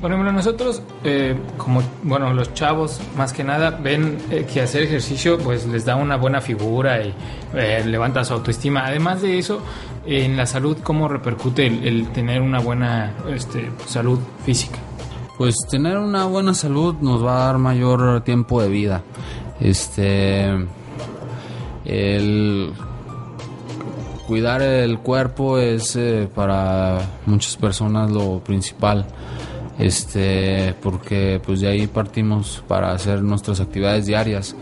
Por 0.00 0.10
ejemplo, 0.10 0.32
nosotros, 0.32 0.82
eh, 1.04 1.36
como, 1.58 1.82
bueno, 2.02 2.32
los 2.32 2.54
chavos 2.54 3.00
más 3.16 3.34
que 3.34 3.44
nada 3.44 3.70
ven 3.70 4.18
eh, 4.30 4.46
que 4.50 4.62
hacer 4.62 4.84
ejercicio 4.84 5.36
pues 5.38 5.66
les 5.66 5.84
da 5.84 5.96
una 5.96 6.16
buena 6.16 6.40
figura 6.40 7.04
y 7.04 7.14
eh, 7.54 7.84
levanta 7.84 8.24
su 8.24 8.32
autoestima. 8.32 8.86
Además 8.86 9.20
de 9.20 9.38
eso, 9.38 9.60
en 10.06 10.38
la 10.38 10.46
salud, 10.46 10.78
¿cómo 10.82 11.06
repercute 11.06 11.66
el, 11.66 12.08
tener 12.12 12.40
una 12.40 12.60
buena 12.60 13.12
este, 13.28 13.70
salud 13.86 14.18
física? 14.44 14.78
Pues 15.36 15.54
tener 15.70 15.98
una 15.98 16.24
buena 16.24 16.54
salud 16.54 16.94
nos 17.00 17.24
va 17.24 17.42
a 17.42 17.46
dar 17.46 17.58
mayor 17.58 18.22
tiempo 18.22 18.62
de 18.62 18.68
vida. 18.68 19.02
Este 19.60 20.48
el 21.84 22.72
cuidar 24.26 24.62
el 24.62 24.98
cuerpo 25.00 25.58
es 25.58 25.96
eh, 25.96 26.28
para 26.32 27.00
muchas 27.26 27.56
personas 27.56 28.10
lo 28.10 28.38
principal. 28.38 29.04
Este, 29.80 30.74
porque 30.82 31.40
pues 31.44 31.60
de 31.60 31.68
ahí 31.68 31.86
partimos 31.86 32.62
para 32.68 32.92
hacer 32.92 33.22
nuestras 33.22 33.60
actividades 33.60 34.06
diarias. 34.06 34.54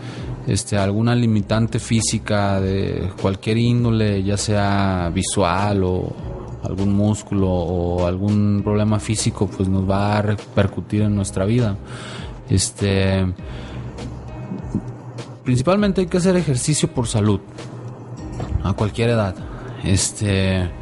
Este, 0.47 0.77
alguna 0.77 1.13
limitante 1.13 1.77
física 1.79 2.59
de 2.61 3.11
cualquier 3.21 3.57
índole, 3.57 4.23
ya 4.23 4.37
sea 4.37 5.11
visual 5.13 5.83
o 5.83 6.13
algún 6.63 6.93
músculo 6.93 7.49
o 7.49 8.07
algún 8.07 8.61
problema 8.63 8.99
físico, 8.99 9.47
pues 9.47 9.67
nos 9.67 9.87
va 9.89 10.17
a 10.17 10.21
repercutir 10.21 11.01
en 11.01 11.15
nuestra 11.15 11.45
vida. 11.45 11.75
Este, 12.49 13.25
principalmente 15.43 16.01
hay 16.01 16.07
que 16.07 16.17
hacer 16.17 16.35
ejercicio 16.37 16.89
por 16.89 17.07
salud 17.07 17.41
a 18.63 18.73
cualquier 18.73 19.09
edad. 19.09 19.35
Este 19.83 20.78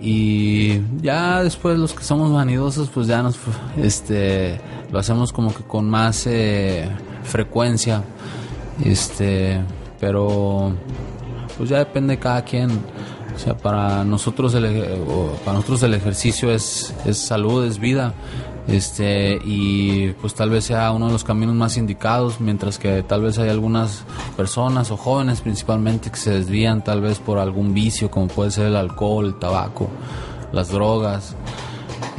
y 0.00 0.80
ya 1.02 1.42
después 1.42 1.78
los 1.78 1.92
que 1.92 2.02
somos 2.02 2.32
vanidosos 2.32 2.88
pues 2.88 3.06
ya 3.06 3.22
nos 3.22 3.38
este 3.76 4.60
lo 4.90 4.98
hacemos 4.98 5.32
como 5.32 5.54
que 5.54 5.62
con 5.62 5.88
más 5.90 6.26
eh, 6.26 6.88
frecuencia 7.22 8.02
este 8.82 9.60
pero 10.00 10.72
pues 11.56 11.68
ya 11.68 11.78
depende 11.78 12.16
de 12.16 12.18
cada 12.18 12.42
quien. 12.42 12.70
O 12.70 13.38
sea 13.38 13.56
para 13.56 14.04
nosotros 14.04 14.54
el, 14.54 14.64
o 15.08 15.32
para 15.44 15.54
nosotros 15.54 15.82
el 15.84 15.94
ejercicio 15.94 16.50
es, 16.50 16.94
es 17.06 17.16
salud 17.16 17.64
es 17.64 17.78
vida 17.78 18.12
este 18.68 19.38
y 19.44 20.10
pues 20.20 20.34
tal 20.34 20.50
vez 20.50 20.64
sea 20.64 20.92
uno 20.92 21.06
de 21.06 21.12
los 21.12 21.24
caminos 21.24 21.54
más 21.54 21.76
indicados 21.76 22.40
mientras 22.40 22.78
que 22.78 23.02
tal 23.02 23.22
vez 23.22 23.38
hay 23.38 23.48
algunas 23.48 24.04
personas 24.36 24.90
o 24.90 24.96
jóvenes 24.96 25.40
principalmente 25.40 26.10
que 26.10 26.16
se 26.16 26.30
desvían 26.30 26.84
tal 26.84 27.00
vez 27.00 27.18
por 27.18 27.38
algún 27.38 27.74
vicio 27.74 28.10
como 28.10 28.28
puede 28.28 28.50
ser 28.50 28.66
el 28.66 28.76
alcohol 28.76 29.26
el 29.26 29.38
tabaco 29.38 29.88
las 30.52 30.70
drogas 30.70 31.34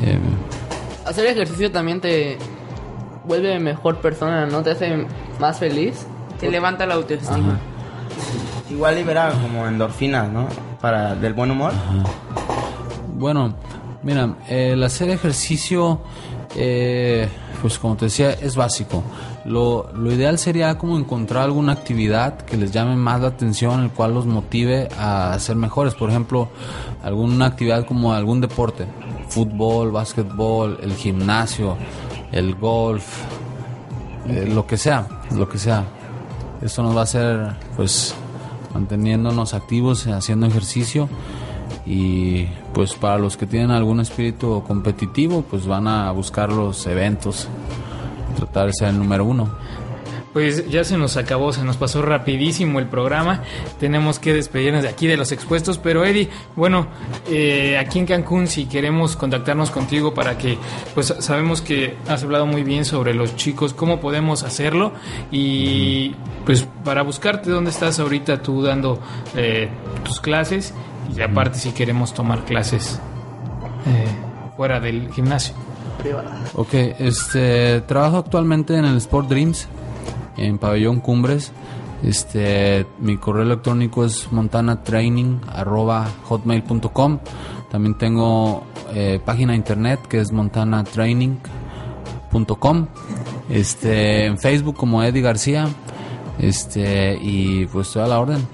eh, 0.01 0.19
Hacer 1.05 1.25
ejercicio 1.25 1.71
también 1.71 1.99
te 1.99 2.37
vuelve 3.25 3.59
mejor 3.59 3.97
persona, 3.97 4.45
¿no? 4.45 4.61
Te 4.61 4.71
hace 4.71 5.07
más 5.39 5.59
feliz. 5.59 6.05
Te 6.39 6.49
levanta 6.49 6.85
la 6.85 6.95
autoestima. 6.95 7.59
Igual 8.69 8.95
libera 8.95 9.31
como 9.31 9.67
endorfinas, 9.67 10.29
¿no? 10.29 10.47
Para 10.79 11.15
del 11.15 11.33
buen 11.33 11.51
humor. 11.51 11.73
Bueno, 13.15 13.53
mira, 14.03 14.35
el 14.47 14.83
hacer 14.83 15.09
ejercicio, 15.09 16.01
eh, 16.55 17.27
pues 17.61 17.77
como 17.79 17.95
te 17.95 18.05
decía, 18.05 18.31
es 18.31 18.55
básico. 18.55 19.03
Lo, 19.45 19.91
lo 19.93 20.11
ideal 20.11 20.37
sería 20.37 20.77
como 20.77 20.97
encontrar 20.97 21.43
alguna 21.43 21.73
actividad 21.73 22.41
que 22.41 22.57
les 22.57 22.71
llame 22.71 22.95
más 22.95 23.21
la 23.21 23.29
atención, 23.29 23.83
el 23.83 23.91
cual 23.91 24.13
los 24.13 24.25
motive 24.25 24.87
a 24.97 25.37
ser 25.39 25.55
mejores. 25.55 25.95
Por 25.95 26.09
ejemplo, 26.09 26.49
alguna 27.03 27.47
actividad 27.47 27.85
como 27.85 28.13
algún 28.13 28.41
deporte, 28.41 28.85
fútbol, 29.29 29.91
básquetbol, 29.91 30.79
el 30.81 30.93
gimnasio, 30.93 31.77
el 32.31 32.55
golf, 32.55 33.23
eh, 34.27 34.47
lo 34.47 34.65
que 34.65 34.77
sea, 34.77 35.07
lo 35.35 35.47
que 35.49 35.57
sea. 35.57 35.83
Esto 36.61 36.83
nos 36.83 36.95
va 36.95 37.01
a 37.01 37.03
hacer, 37.03 37.55
pues, 37.75 38.13
manteniéndonos 38.73 39.53
activos, 39.53 40.05
haciendo 40.07 40.45
ejercicio 40.45 41.09
y 41.85 42.45
pues 42.73 42.93
para 42.93 43.17
los 43.17 43.37
que 43.37 43.45
tienen 43.45 43.71
algún 43.71 43.99
espíritu 43.99 44.63
competitivo 44.67 45.43
pues 45.49 45.65
van 45.65 45.87
a 45.87 46.11
buscar 46.11 46.51
los 46.51 46.85
eventos 46.87 47.47
tratar 48.35 48.67
de 48.67 48.73
ser 48.73 48.89
el 48.89 48.99
número 48.99 49.25
uno 49.25 49.49
pues 50.33 50.69
ya 50.69 50.83
se 50.83 50.97
nos 50.97 51.17
acabó, 51.17 51.51
se 51.51 51.63
nos 51.63 51.77
pasó 51.77 52.01
rapidísimo 52.01 52.79
el 52.79 52.87
programa. 52.87 53.43
Tenemos 53.79 54.17
que 54.17 54.33
despedirnos 54.33 54.83
de 54.83 54.89
aquí 54.89 55.07
de 55.07 55.17
los 55.17 55.31
expuestos. 55.31 55.77
Pero 55.77 56.05
Eddie, 56.05 56.29
bueno, 56.55 56.87
eh, 57.29 57.77
aquí 57.77 57.99
en 57.99 58.05
Cancún, 58.05 58.47
si 58.47 58.65
queremos 58.65 59.17
contactarnos 59.17 59.71
contigo 59.71 60.13
para 60.13 60.37
que, 60.37 60.57
pues 60.93 61.13
sabemos 61.19 61.61
que 61.61 61.97
has 62.07 62.23
hablado 62.23 62.45
muy 62.45 62.63
bien 62.63 62.85
sobre 62.85 63.13
los 63.13 63.35
chicos, 63.35 63.73
cómo 63.73 63.99
podemos 63.99 64.43
hacerlo 64.43 64.93
y 65.31 66.15
pues 66.45 66.67
para 66.83 67.03
buscarte 67.03 67.49
dónde 67.49 67.71
estás 67.71 67.99
ahorita 67.99 68.41
tú 68.41 68.61
dando 68.61 68.99
eh, 69.35 69.69
tus 70.05 70.21
clases 70.21 70.73
y 71.15 71.21
aparte 71.21 71.59
si 71.59 71.71
queremos 71.71 72.13
tomar 72.13 72.43
clases 72.45 72.99
eh, 73.87 74.05
fuera 74.55 74.79
del 74.79 75.11
gimnasio. 75.11 75.53
Ok, 76.55 76.73
este, 76.99 77.81
trabajo 77.81 78.17
actualmente 78.17 78.75
en 78.75 78.85
el 78.85 78.97
Sport 78.97 79.29
Dreams, 79.29 79.67
en 80.37 80.57
Pabellón 80.57 80.99
Cumbres. 80.99 81.51
Este, 82.03 82.87
mi 82.99 83.17
correo 83.17 83.43
electrónico 83.43 84.03
es 84.03 84.31
montanatraining.hotmail.com. 84.31 87.19
También 87.69 87.95
tengo 87.97 88.63
eh, 88.93 89.19
página 89.23 89.51
de 89.53 89.57
internet 89.57 89.99
que 90.09 90.19
es 90.19 90.31
montanatraining.com. 90.31 92.87
Este, 93.49 94.25
en 94.25 94.37
Facebook 94.39 94.75
como 94.75 95.03
Eddie 95.03 95.21
García. 95.21 95.67
Este, 96.39 97.17
y 97.21 97.65
pues 97.67 97.87
estoy 97.87 98.03
a 98.03 98.07
la 98.07 98.19
orden. 98.19 98.45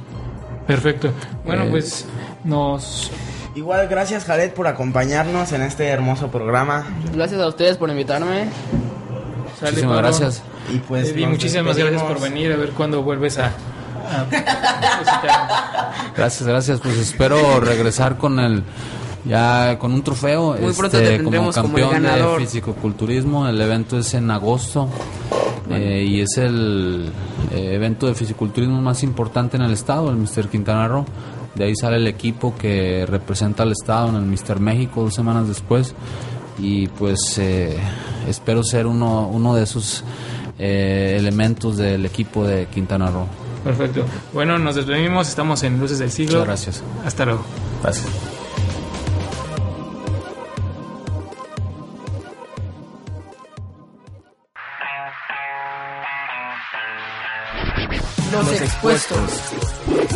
Perfecto. 0.66 1.10
Bueno, 1.46 1.64
Eh, 1.64 1.68
pues 1.72 2.06
nos 2.48 3.12
Igual, 3.58 3.88
gracias 3.88 4.26
Jared 4.26 4.54
por 4.54 4.68
acompañarnos 4.68 5.52
en 5.52 5.64
este 5.64 5.88
hermoso 5.88 6.30
programa. 6.30 6.86
Gracias 7.12 7.42
a 7.42 7.48
ustedes 7.48 7.78
por 7.78 7.90
invitarme. 7.90 8.50
sale, 9.60 9.72
Muchísimas 9.72 9.82
Pablo. 9.82 9.98
gracias. 9.98 10.44
Y 10.72 10.78
pues 10.78 11.10
Eddie, 11.10 11.24
nos 11.24 11.32
muchísimas 11.32 11.76
gracias 11.76 12.04
por 12.04 12.22
venir. 12.22 12.52
A 12.52 12.56
ver 12.56 12.70
cuándo 12.72 13.02
vuelves 13.02 13.40
a. 13.40 13.52
Gracias, 16.16 16.48
gracias. 16.48 16.80
Pues 16.80 16.98
espero 16.98 17.60
regresar 17.60 18.18
con 18.18 18.40
el 18.40 18.64
ya 19.26 19.78
con 19.80 19.92
un 19.92 20.04
trofeo 20.04 20.56
Muy 20.60 20.74
pronto 20.74 20.98
este, 20.98 21.10
te 21.10 21.18
como 21.18 21.32
tendremos 21.32 21.58
como 21.58 21.78
el 21.78 21.90
campeón 21.90 22.04
de 22.04 22.46
fisicoculturismo. 22.46 23.48
El 23.48 23.60
evento 23.60 23.98
es 23.98 24.14
en 24.14 24.32
agosto 24.32 24.88
eh, 25.70 26.06
y 26.08 26.22
es 26.22 26.38
el 26.38 27.12
eh, 27.52 27.74
evento 27.74 28.08
de 28.08 28.16
fisiculturismo 28.16 28.82
más 28.82 29.04
importante 29.04 29.58
en 29.58 29.64
el 29.64 29.74
estado, 29.74 30.10
el 30.10 30.18
Mr. 30.18 30.48
Quintana 30.48 30.88
Roo. 30.88 31.06
De 31.58 31.66
ahí 31.66 31.76
sale 31.76 31.98
el 31.98 32.08
equipo 32.08 32.56
que 32.56 33.06
representa 33.08 33.64
al 33.64 33.72
estado 33.72 34.10
en 34.10 34.16
el 34.16 34.26
Mr. 34.26 34.60
México 34.60 35.02
dos 35.02 35.16
semanas 35.16 35.48
después 35.48 35.96
y 36.60 36.88
pues 36.88 37.38
eh, 37.40 37.78
espero 38.28 38.64
ser 38.64 38.86
uno 38.86 39.28
uno 39.28 39.56
de 39.56 39.64
esos 39.64 40.04
eh, 40.60 41.16
elementos 41.18 41.78
del 41.78 42.06
equipo 42.06 42.46
de 42.46 42.68
Quintana 42.68 43.10
Roo. 43.10 43.28
Perfecto. 43.64 44.06
Bueno, 44.34 44.58
nos 44.60 44.76
despedimos. 44.76 45.28
Estamos 45.28 45.64
en 45.64 45.80
Luces 45.80 46.00
del 46.00 46.12
Siglo. 46.12 46.40
Muchas 46.40 46.48
gracias. 46.48 46.84
Hasta 47.06 47.26
luego. 47.26 47.44
Gracias. 47.84 48.08
Los 58.32 58.62
expuestos. 58.62 60.07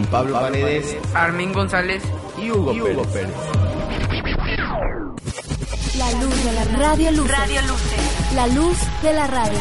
Con 0.00 0.08
Pablo 0.08 0.40
Paredes 0.40 0.96
Armin 1.12 1.52
González. 1.52 2.02
y 2.38 2.50
Hugo, 2.50 2.72
Pérez. 3.12 3.34
La 5.98 6.12
luz 6.22 6.44
de 6.44 6.52
la 6.52 6.64
radio 6.78 7.10
luz. 7.12 7.30
Radio 7.30 7.60
Luz. 7.62 7.80
La 8.34 8.46
luz 8.46 8.78
de 9.02 9.12
la 9.12 9.26
radio. 9.26 9.60